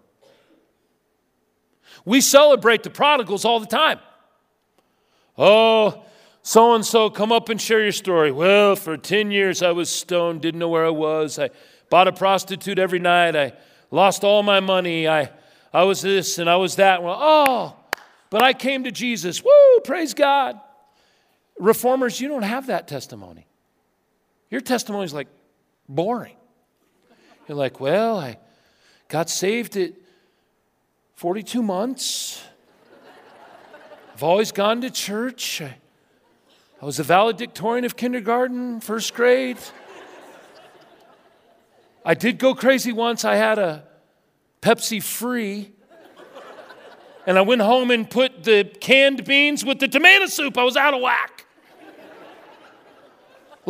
[2.05, 4.01] We celebrate the prodigals all the time.
[5.39, 6.05] Oh,
[6.43, 8.33] so and so, come up and share your story.
[8.33, 11.39] Well, for 10 years I was stoned, didn't know where I was.
[11.39, 11.51] I
[11.91, 13.37] bought a prostitute every night.
[13.37, 13.53] I
[13.91, 15.07] lost all my money.
[15.07, 15.31] I,
[15.73, 17.03] I was this and I was that.
[17.03, 17.77] Well, oh,
[18.31, 19.45] but I came to Jesus.
[19.45, 20.59] Woo, praise God.
[21.59, 23.47] Reformers, you don't have that testimony.
[24.51, 25.29] Your testimony is like
[25.89, 26.37] boring.
[27.49, 28.39] You're like, well, I
[29.09, 29.93] got saved at
[31.15, 32.43] 42 months.
[34.15, 35.63] I've always gone to church.
[35.63, 35.77] I,
[36.83, 39.59] I was a valedictorian of kindergarten, first grade.
[42.05, 43.25] I did go crazy once.
[43.25, 43.85] I had a
[44.63, 45.73] Pepsi free.
[47.27, 50.57] And I went home and put the canned beans with the tomato soup.
[50.57, 51.47] I was out of whack.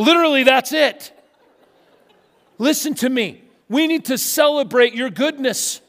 [0.01, 1.13] Literally, that's it.
[2.57, 3.45] Listen to me.
[3.69, 5.83] We need to celebrate your goodness.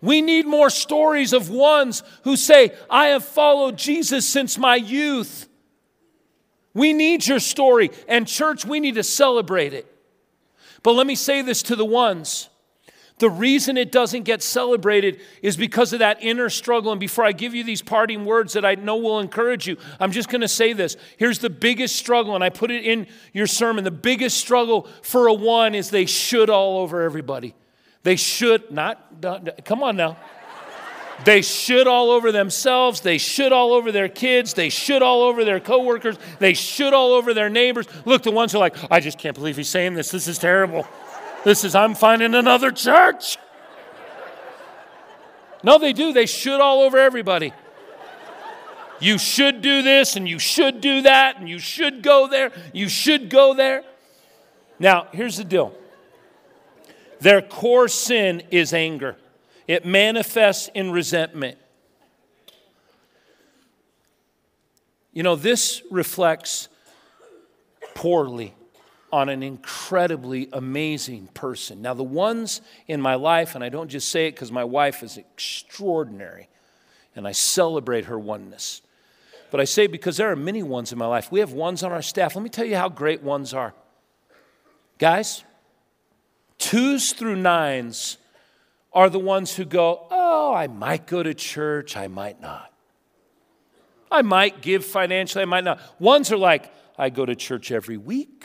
[0.00, 5.48] We need more stories of ones who say, I have followed Jesus since my youth.
[6.74, 7.92] We need your story.
[8.08, 9.86] And, church, we need to celebrate it.
[10.82, 12.48] But let me say this to the ones.
[13.18, 16.90] The reason it doesn't get celebrated is because of that inner struggle.
[16.90, 20.10] And before I give you these parting words that I know will encourage you, I'm
[20.10, 20.96] just going to say this.
[21.16, 23.84] Here's the biggest struggle, and I put it in your sermon.
[23.84, 27.54] The biggest struggle for a one is they should all over everybody.
[28.02, 30.16] They should not, not come on now.
[31.24, 33.00] They should all over themselves.
[33.00, 34.54] They should all over their kids.
[34.54, 36.18] They should all over their coworkers.
[36.40, 37.86] They should all over their neighbors.
[38.04, 40.10] Look, the ones who are like, I just can't believe he's saying this.
[40.10, 40.86] This is terrible.
[41.44, 43.36] This is, I'm finding another church.
[45.62, 46.12] No, they do.
[46.12, 47.52] They should all over everybody.
[49.00, 52.52] You should do this and you should do that and you should go there.
[52.72, 53.82] You should go there.
[54.78, 55.74] Now, here's the deal
[57.20, 59.16] Their core sin is anger,
[59.66, 61.58] it manifests in resentment.
[65.12, 66.68] You know, this reflects
[67.94, 68.54] poorly
[69.14, 71.80] on an incredibly amazing person.
[71.80, 75.04] Now, the ones in my life, and I don't just say it because my wife
[75.04, 76.48] is extraordinary
[77.14, 78.82] and I celebrate her oneness,
[79.52, 81.30] but I say because there are many ones in my life.
[81.30, 82.34] We have ones on our staff.
[82.34, 83.72] Let me tell you how great ones are.
[84.98, 85.44] Guys,
[86.58, 88.18] twos through nines
[88.92, 92.72] are the ones who go, Oh, I might go to church, I might not.
[94.10, 95.80] I might give financially, I might not.
[96.00, 98.44] Ones are like, I go to church every week.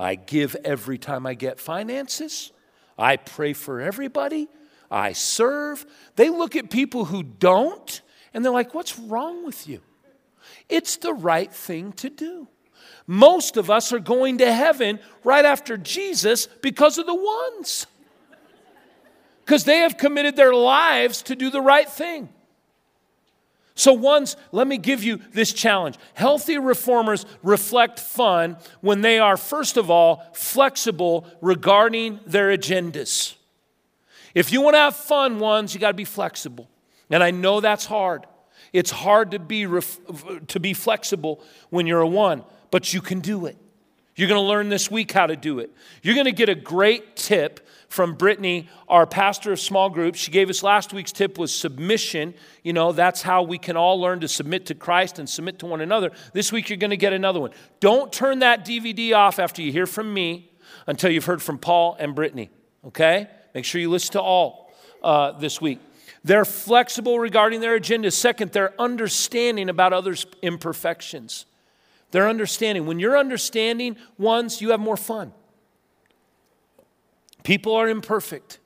[0.00, 2.52] I give every time I get finances.
[2.98, 4.48] I pray for everybody.
[4.90, 5.84] I serve.
[6.16, 8.00] They look at people who don't
[8.32, 9.82] and they're like, What's wrong with you?
[10.70, 12.48] It's the right thing to do.
[13.06, 17.86] Most of us are going to heaven right after Jesus because of the ones.
[19.44, 22.30] Because they have committed their lives to do the right thing.
[23.80, 25.96] So, ones, let me give you this challenge.
[26.12, 33.36] Healthy reformers reflect fun when they are, first of all, flexible regarding their agendas.
[34.34, 36.68] If you want to have fun, ones, you got to be flexible.
[37.08, 38.26] And I know that's hard.
[38.74, 39.98] It's hard to be, ref-
[40.48, 43.56] to be flexible when you're a one, but you can do it.
[44.14, 45.70] You're going to learn this week how to do it.
[46.02, 50.20] You're going to get a great tip from Brittany, our pastor of small groups.
[50.20, 52.34] She gave us last week's tip was submission.
[52.62, 55.66] You know, that's how we can all learn to submit to Christ and submit to
[55.66, 56.12] one another.
[56.32, 57.50] This week you're going to get another one.
[57.80, 60.52] Don't turn that DVD off after you hear from me
[60.86, 62.48] until you've heard from Paul and Brittany.
[62.86, 63.26] Okay?
[63.56, 64.72] Make sure you listen to all
[65.02, 65.80] uh, this week.
[66.22, 68.12] They're flexible regarding their agenda.
[68.12, 71.44] Second, they're understanding about others' imperfections.
[72.12, 72.86] They're understanding.
[72.86, 75.32] When you're understanding ones, you have more fun.
[77.42, 78.58] People are imperfect,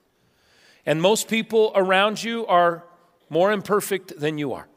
[0.85, 2.85] and most people around you are
[3.31, 4.69] more imperfect than you are.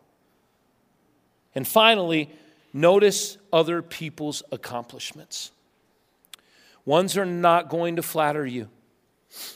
[1.55, 2.29] And finally,
[2.73, 5.51] notice other people's accomplishments.
[6.85, 8.69] Ones are not going to flatter you.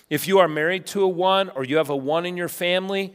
[0.09, 3.13] If you are married to a one or you have a one in your family,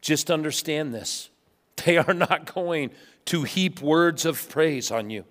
[0.00, 1.30] just understand this.
[1.84, 2.90] They are not going
[3.26, 5.24] to heap words of praise on you.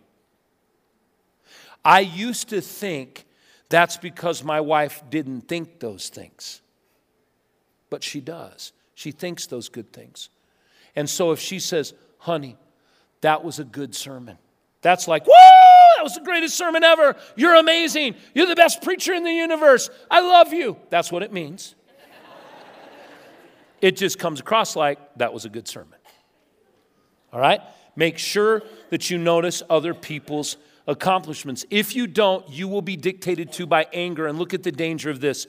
[1.83, 3.25] I used to think
[3.69, 6.61] that's because my wife didn't think those things.
[7.89, 8.73] But she does.
[8.95, 10.29] She thinks those good things.
[10.95, 12.57] And so if she says, honey,
[13.21, 14.37] that was a good sermon,
[14.81, 15.33] that's like, woo,
[15.97, 17.15] that was the greatest sermon ever.
[17.35, 18.15] You're amazing.
[18.33, 19.89] You're the best preacher in the universe.
[20.09, 20.77] I love you.
[20.89, 21.75] That's what it means.
[23.81, 25.99] it just comes across like that was a good sermon.
[27.33, 27.61] All right?
[27.95, 30.57] Make sure that you notice other people's
[30.87, 31.65] accomplishments.
[31.69, 34.25] If you don't, you will be dictated to by anger.
[34.25, 35.45] And look at the danger of this.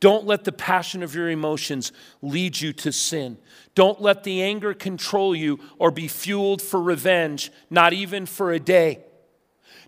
[0.00, 3.38] Don't let the passion of your emotions lead you to sin.
[3.74, 8.58] Don't let the anger control you or be fueled for revenge, not even for a
[8.58, 9.04] day.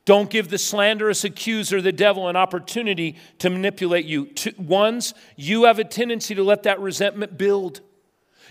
[0.04, 4.30] Don't give the slanderous accuser, the devil, an opportunity to manipulate you.
[4.56, 7.80] ones, you have a tendency to let that resentment build.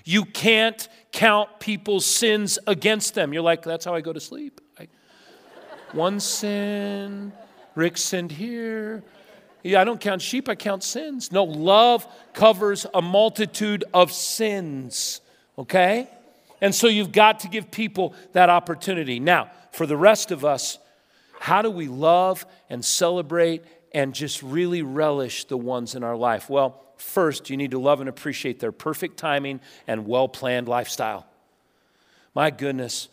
[0.03, 3.33] You can't count people's sins against them.
[3.33, 4.62] You're like, that's how I go to sleep
[5.93, 7.31] one sin.
[7.75, 9.03] Rick sinned here.
[9.63, 11.31] Yeah, I don't count sheep, I count sins.
[11.31, 15.21] No, love covers a multitude of sins,
[15.57, 16.09] okay?
[16.59, 19.19] And so you've got to give people that opportunity.
[19.19, 20.79] Now, for the rest of us,
[21.39, 23.63] how do we love and celebrate
[23.93, 26.49] and just really relish the ones in our life?
[26.49, 31.25] Well, first, you need to love and appreciate their perfect timing and well planned lifestyle.
[32.35, 33.09] My goodness.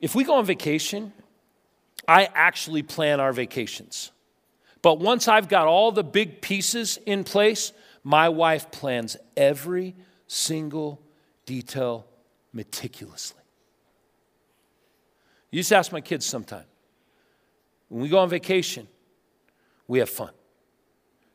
[0.00, 1.12] If we go on vacation
[2.06, 4.10] I actually plan our vacations.
[4.82, 9.94] But once I've got all the big pieces in place, my wife plans every
[10.26, 11.00] single
[11.46, 12.06] detail
[12.52, 13.40] meticulously.
[15.50, 16.64] You just ask my kids sometime.
[17.88, 18.88] When we go on vacation,
[19.86, 20.32] we have fun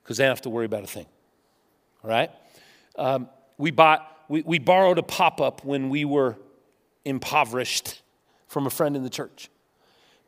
[0.03, 1.05] because they don't have to worry about a thing.
[2.03, 2.32] All right?
[2.97, 6.36] Um, we, bought, we, we borrowed a pop up when we were
[7.05, 8.01] impoverished
[8.47, 9.49] from a friend in the church.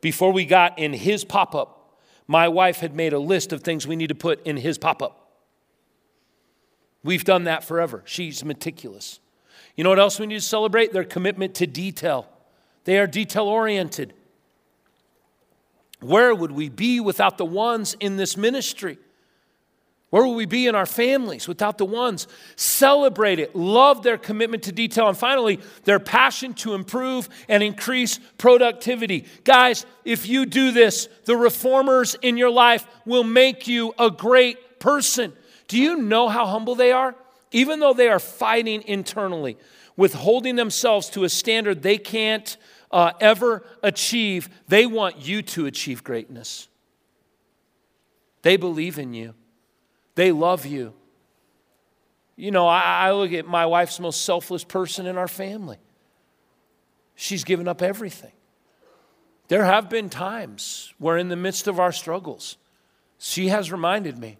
[0.02, 3.86] Before we got in his pop up, my wife had made a list of things
[3.86, 5.30] we need to put in his pop up.
[7.02, 8.02] We've done that forever.
[8.04, 9.20] She's meticulous.
[9.76, 10.92] You know what else we need to celebrate?
[10.92, 12.28] Their commitment to detail.
[12.84, 14.12] They are detail oriented.
[16.00, 18.98] Where would we be without the ones in this ministry?
[20.12, 22.28] Where will we be in our families without the ones?
[22.54, 28.20] Celebrate it, love their commitment to detail, and finally, their passion to improve and increase
[28.36, 29.24] productivity.
[29.44, 34.78] Guys, if you do this, the reformers in your life will make you a great
[34.80, 35.32] person.
[35.66, 37.14] Do you know how humble they are?
[37.50, 39.56] Even though they are fighting internally
[39.96, 42.58] with holding themselves to a standard they can't
[42.90, 46.68] uh, ever achieve, they want you to achieve greatness.
[48.42, 49.32] They believe in you,
[50.14, 50.94] they love you.
[52.36, 55.78] You know, I, I look at my wife's most selfless person in our family.
[57.14, 58.32] She's given up everything.
[59.48, 62.56] There have been times where, in the midst of our struggles,
[63.18, 64.38] she has reminded me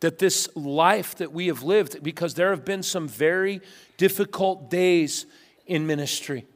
[0.00, 3.60] that this life that we have lived, because there have been some very
[3.96, 5.26] difficult days
[5.66, 6.46] in ministry,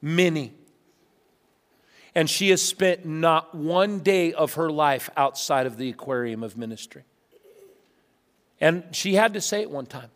[0.00, 0.52] many.
[2.14, 6.56] And she has spent not one day of her life outside of the aquarium of
[6.56, 7.04] ministry.
[8.60, 10.10] And she had to say it one time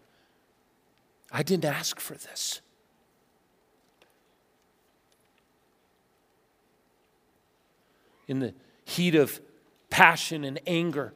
[1.30, 2.60] I didn't ask for this.
[8.28, 9.40] In the heat of
[9.90, 11.12] passion and anger,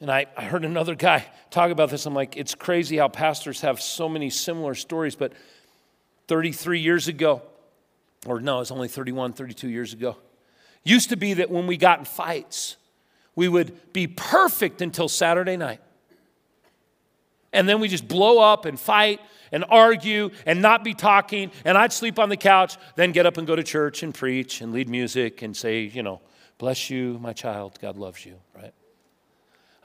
[0.00, 2.04] and I, I heard another guy talk about this.
[2.04, 5.14] I'm like, it's crazy how pastors have so many similar stories.
[5.14, 5.32] But
[6.28, 7.42] 33 years ago,
[8.26, 10.16] or no, it's only 31, 32 years ago,
[10.82, 12.76] used to be that when we got in fights,
[13.34, 15.80] we would be perfect until Saturday night.
[17.54, 19.20] And then we just blow up and fight
[19.52, 21.52] and argue and not be talking.
[21.64, 24.60] And I'd sleep on the couch, then get up and go to church and preach
[24.60, 26.20] and lead music and say, you know,
[26.58, 27.78] bless you, my child.
[27.80, 28.74] God loves you, right?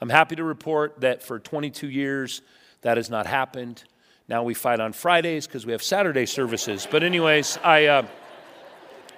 [0.00, 2.42] I'm happy to report that for 22 years,
[2.82, 3.84] that has not happened.
[4.28, 6.88] Now we fight on Fridays because we have Saturday services.
[6.90, 8.06] But, anyways, I, uh,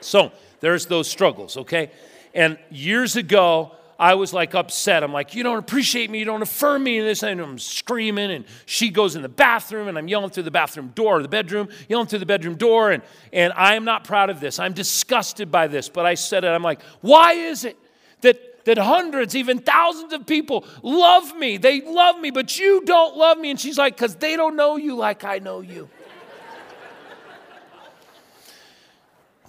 [0.01, 1.91] so there's those struggles, okay?
[2.35, 5.05] And years ago, I was like upset.
[5.05, 8.33] I'm like, you don't appreciate me, you don't affirm me, and this, and I'm screaming.
[8.33, 11.69] And she goes in the bathroom, and I'm yelling through the bathroom door, the bedroom,
[11.89, 14.59] yelling through the bedroom door, and, and I am not proud of this.
[14.59, 15.89] I'm disgusted by this.
[15.89, 17.79] But I said it, I'm like, why is it
[18.23, 21.57] that that hundreds, even thousands of people love me.
[21.57, 23.51] They love me, but you don't love me.
[23.51, 25.89] And she's like, because they don't know you like I know you.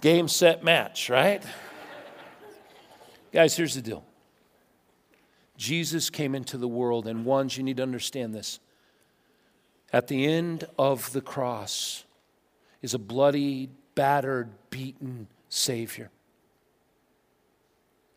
[0.00, 1.42] Game, set, match, right?
[3.32, 4.04] Guys, here's the deal
[5.56, 8.58] Jesus came into the world, and ones, you need to understand this.
[9.92, 12.04] At the end of the cross
[12.82, 16.10] is a bloody, battered, beaten Savior.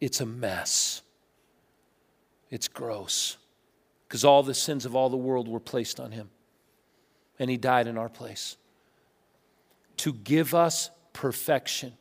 [0.02, 1.04] It's a mess.
[2.50, 3.38] It's gross.
[4.08, 6.30] Because all the sins of all the world were placed on him.
[7.40, 8.58] And he died in our place.
[9.98, 11.94] To give us perfection.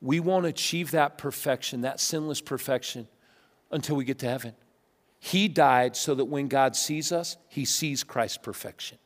[0.00, 3.08] We won't achieve that perfection, that sinless perfection,
[3.74, 4.54] until we get to heaven.
[5.18, 8.98] He died so that when God sees us, he sees Christ's perfection.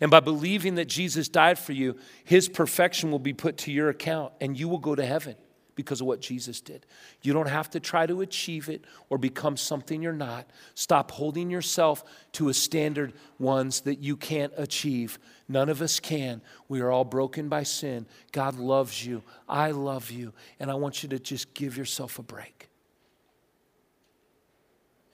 [0.00, 3.88] And by believing that Jesus died for you, his perfection will be put to your
[3.88, 5.36] account and you will go to heaven
[5.74, 6.86] because of what Jesus did.
[7.22, 10.48] You don't have to try to achieve it or become something you're not.
[10.74, 15.18] Stop holding yourself to a standard ones that you can't achieve.
[15.48, 16.42] None of us can.
[16.68, 18.06] We are all broken by sin.
[18.32, 19.22] God loves you.
[19.48, 20.32] I love you.
[20.60, 22.63] And I want you to just give yourself a break.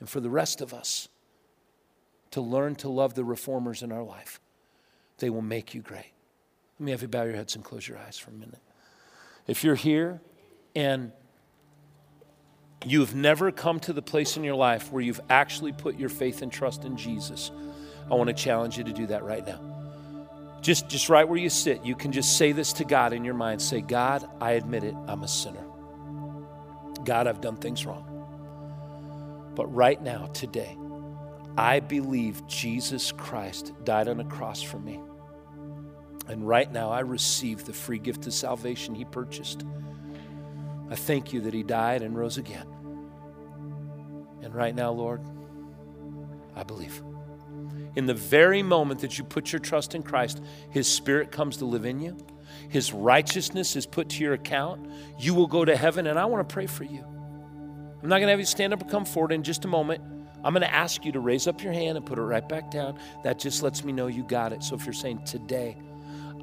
[0.00, 1.08] And for the rest of us,
[2.32, 4.40] to learn to love the reformers in our life,
[5.18, 6.12] they will make you great.
[6.78, 8.60] Let me have you bow your heads and close your eyes for a minute.
[9.46, 10.20] If you're here
[10.74, 11.12] and
[12.86, 16.40] you've never come to the place in your life where you've actually put your faith
[16.40, 17.50] and trust in Jesus,
[18.10, 19.60] I want to challenge you to do that right now.
[20.62, 23.34] Just, just right where you sit, you can just say this to God in your
[23.34, 23.60] mind.
[23.60, 25.64] Say, God, I admit it, I'm a sinner.
[27.04, 28.09] God, I've done things wrong.
[29.54, 30.76] But right now, today,
[31.56, 35.00] I believe Jesus Christ died on a cross for me.
[36.28, 39.64] And right now, I receive the free gift of salvation he purchased.
[40.90, 42.66] I thank you that He died and rose again.
[44.42, 45.22] And right now, Lord,
[46.56, 47.00] I believe.
[47.94, 51.64] In the very moment that you put your trust in Christ, His Spirit comes to
[51.64, 52.16] live in you.
[52.68, 54.90] His righteousness is put to your account.
[55.18, 57.04] You will go to heaven, and I want to pray for you.
[58.02, 60.02] I'm not going to have you stand up and come forward in just a moment.
[60.42, 62.70] I'm going to ask you to raise up your hand and put it right back
[62.70, 62.98] down.
[63.24, 64.62] That just lets me know you got it.
[64.62, 65.76] So if you're saying today,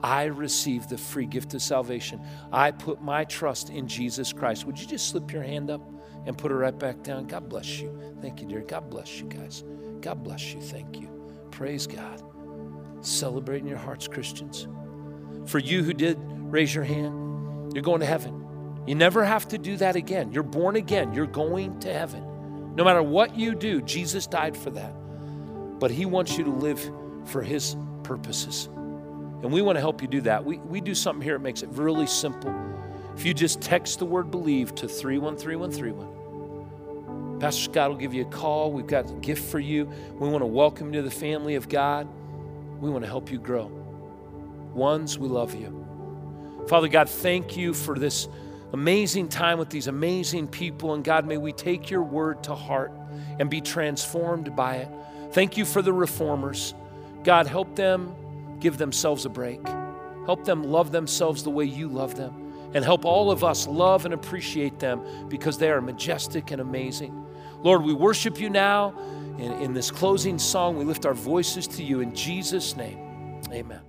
[0.04, 2.22] I receive the free gift of salvation.
[2.52, 4.66] I put my trust in Jesus Christ.
[4.66, 5.82] Would you just slip your hand up
[6.28, 7.26] and put it right back down?
[7.26, 8.00] God bless you.
[8.22, 8.62] Thank you, dear.
[8.62, 9.64] God bless you guys.
[10.02, 10.62] God bless you.
[10.62, 11.10] Thank you.
[11.50, 12.22] Praise God.
[13.02, 14.68] Celebrating your hearts, Christians.
[15.48, 18.47] For you who did raise your hand, you're going to heaven.
[18.88, 20.32] You never have to do that again.
[20.32, 21.14] You're born again.
[21.14, 22.24] You're going to heaven.
[22.76, 24.94] No matter what you do, Jesus died for that.
[25.80, 26.80] But He wants you to live
[27.26, 28.68] for His purposes.
[28.68, 30.46] And we want to help you do that.
[30.46, 32.56] We, we do something here that makes it really simple.
[33.16, 38.30] If you just text the word believe to 313131, Pastor Scott will give you a
[38.30, 38.72] call.
[38.72, 39.92] We've got a gift for you.
[40.14, 42.08] We want to welcome you to the family of God.
[42.80, 43.66] We want to help you grow.
[44.74, 46.66] Ones, we love you.
[46.70, 48.30] Father God, thank you for this
[48.74, 50.94] amazing time with these amazing people.
[50.94, 52.92] And God, may we take your word to heart
[53.40, 54.90] and be transformed by it.
[55.32, 56.74] Thank you for the reformers.
[57.24, 58.16] God, help them
[58.60, 59.66] give themselves a break.
[60.26, 62.44] Help them love themselves the way you love them.
[62.74, 67.26] And help all of us love and appreciate them because they are majestic and amazing.
[67.62, 68.94] Lord, we worship you now.
[69.38, 73.40] In, in this closing song, we lift our voices to you in Jesus' name.
[73.52, 73.87] Amen.